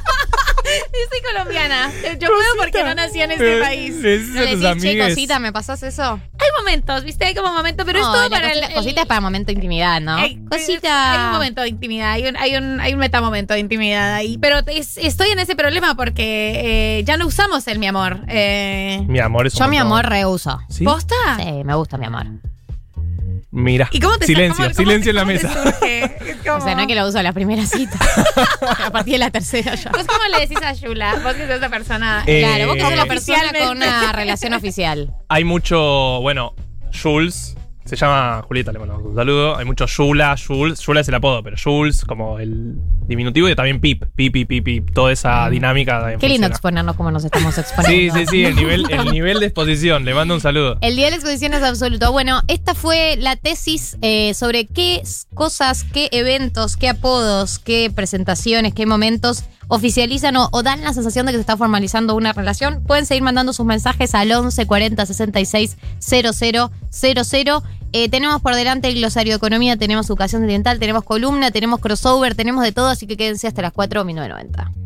Yo 0.92 0.98
soy 1.10 1.20
colombiana. 1.32 1.92
Yo 2.18 2.28
puedo 2.28 2.48
porque 2.58 2.82
no 2.84 2.94
nací 2.94 3.20
en 3.20 3.32
este 3.32 3.56
Eh, 3.56 3.60
país. 3.60 3.96
le 4.02 4.18
¿No 4.18 4.40
le 4.42 4.56
decís, 4.56 4.82
che, 4.82 4.98
cosita, 4.98 5.38
¿me 5.38 5.52
pasás 5.52 5.82
eso? 5.82 6.20
Hay 6.38 6.48
momentos, 6.58 7.04
¿viste? 7.04 7.24
Hay 7.24 7.34
como 7.34 7.52
momentos, 7.52 7.84
pero 7.86 7.98
es 7.98 8.04
todo 8.04 8.28
para 8.30 8.48
cosita, 8.48 8.66
el, 8.68 8.74
cosita 8.74 9.00
es 9.02 9.06
para 9.06 9.20
momento 9.20 9.46
de 9.46 9.52
intimidad, 9.54 10.00
¿no? 10.00 10.16
Hay- 10.16 10.38
cosita. 10.50 11.12
Hay 11.12 11.26
un 11.26 11.32
momento 11.32 11.62
de 11.62 11.68
intimidad, 11.68 12.12
hay 12.12 12.26
un, 12.26 12.36
hay 12.36 12.56
un, 12.56 12.80
hay 12.80 12.92
un 12.92 12.98
metamomento 13.00 13.54
de 13.54 13.60
intimidad 13.60 14.14
ahí. 14.14 14.38
Pero 14.38 14.58
es- 14.66 14.98
estoy 14.98 15.30
en 15.30 15.38
ese 15.38 15.56
problema 15.56 15.94
porque 15.94 16.98
eh, 16.98 17.04
ya 17.04 17.16
no 17.16 17.26
usamos 17.26 17.66
el 17.68 17.78
mi 17.78 17.86
amor. 17.86 18.20
Eh, 18.28 19.02
Mi 19.08 19.20
amor 19.20 19.46
es 19.46 19.54
un 19.54 19.60
Yo 19.60 19.68
mi 19.68 19.78
amor 19.78 20.06
reuso. 20.06 20.60
¿Sí? 20.68 20.84
¿Posta? 20.84 21.14
Sí, 21.38 21.64
me 21.64 21.74
gusta 21.74 21.96
mi 21.98 22.06
amor. 22.06 22.26
Mira. 23.50 23.88
¿Y 23.92 24.00
cómo 24.00 24.18
te 24.18 24.26
Silencio, 24.26 24.64
cómo- 24.64 24.74
cómo 24.74 24.86
silencio 24.90 25.04
te- 25.04 25.10
en 25.10 25.16
la 25.16 25.24
mesa. 25.24 25.52
O 26.56 26.60
sea, 26.60 26.74
no 26.74 26.82
es 26.82 26.86
que 26.86 26.94
lo 26.94 27.06
uso 27.08 27.18
a 27.18 27.22
la 27.22 27.32
primera 27.32 27.64
cita. 27.66 27.98
a 28.84 28.90
partir 28.90 29.14
de 29.14 29.18
la 29.18 29.30
tercera 29.30 29.74
ya. 29.74 29.90
¿Vos 29.90 30.04
cómo 30.06 30.20
le 30.30 30.40
decís 30.40 30.58
a 30.62 30.72
Yula? 30.74 31.14
Vos 31.22 31.32
que 31.34 31.46
sos 31.46 31.56
esa 31.56 31.68
persona. 31.70 32.22
Eh, 32.26 32.40
Claro, 32.46 32.66
vos 32.66 32.76
que 32.76 32.82
sos 32.82 32.94
la 32.96 33.06
persona 33.06 33.52
con 33.58 33.76
una 33.78 34.12
relación 34.12 34.52
oficial. 34.52 35.14
Hay 35.28 35.44
mucho, 35.44 36.20
bueno, 36.20 36.54
Jules. 37.02 37.56
Se 37.84 37.96
llama 37.96 38.42
Julieta, 38.48 38.72
le 38.72 38.78
mando 38.78 38.96
un 38.96 39.14
saludo. 39.14 39.58
Hay 39.58 39.66
mucho 39.66 39.84
Yula, 39.86 40.34
Jules. 40.38 40.80
Yula 40.80 41.02
es 41.02 41.08
el 41.08 41.14
apodo, 41.16 41.42
pero 41.42 41.56
Jules 41.62 42.02
como 42.06 42.38
el 42.38 42.76
diminutivo 43.06 43.46
y 43.48 43.54
también 43.54 43.78
Pip. 43.78 44.04
Pipi, 44.16 44.46
Pipi, 44.46 44.80
toda 44.80 45.12
esa 45.12 45.50
dinámica. 45.50 45.98
también 46.00 46.16
Mm. 46.16 46.20
Qué 46.20 46.28
lindo 46.30 46.46
exponernos 46.46 46.96
como 46.96 47.10
nos 47.10 47.24
estamos 47.26 47.54
Sí, 47.54 47.60
exponiendo. 47.60 48.14
sí, 48.20 48.26
sí, 48.26 48.44
el 48.46 48.56
nivel, 48.56 48.86
el 48.90 49.12
nivel 49.12 49.38
de 49.38 49.46
exposición. 49.46 50.06
Le 50.06 50.14
mando 50.14 50.32
un 50.34 50.40
saludo. 50.40 50.78
El 50.80 50.96
día 50.96 51.06
de 51.06 51.10
la 51.10 51.16
exposición 51.16 51.52
es 51.52 51.62
absoluto. 51.62 52.10
Bueno, 52.10 52.40
esta 52.48 52.74
fue 52.74 53.16
la 53.18 53.36
tesis 53.36 53.98
eh, 54.00 54.32
sobre 54.32 54.66
qué 54.66 55.02
cosas, 55.34 55.84
qué 55.84 56.08
eventos, 56.12 56.78
qué 56.78 56.88
apodos, 56.88 57.58
qué 57.58 57.90
presentaciones, 57.94 58.72
qué 58.72 58.86
momentos 58.86 59.44
oficializan 59.68 60.36
o, 60.36 60.62
dan 60.62 60.82
la 60.82 60.92
sensación 60.92 61.26
de 61.26 61.32
que 61.32 61.38
se 61.38 61.42
está 61.42 61.56
formalizando 61.56 62.14
una 62.14 62.32
relación. 62.32 62.82
Pueden 62.82 63.06
seguir 63.06 63.22
mandando 63.22 63.52
sus 63.52 63.66
mensajes 63.66 64.14
al 64.14 64.32
11 64.32 64.66
40 64.66 65.06
66 65.06 65.76
00 65.98 66.70
00. 66.90 67.62
Eh, 67.92 68.08
tenemos 68.08 68.42
por 68.42 68.54
delante 68.54 68.88
el 68.88 68.94
glosario 68.96 69.34
de 69.34 69.36
economía, 69.36 69.76
tenemos 69.76 70.06
educación 70.06 70.42
ambiental, 70.42 70.78
tenemos 70.80 71.04
columna, 71.04 71.50
tenemos 71.50 71.80
crossover, 71.80 72.34
tenemos 72.34 72.64
de 72.64 72.72
todo, 72.72 72.88
así 72.88 73.06
que 73.06 73.16
quédense 73.16 73.46
hasta 73.46 73.62
las 73.62 73.72
4 73.72 74.04
1990. 74.04 74.83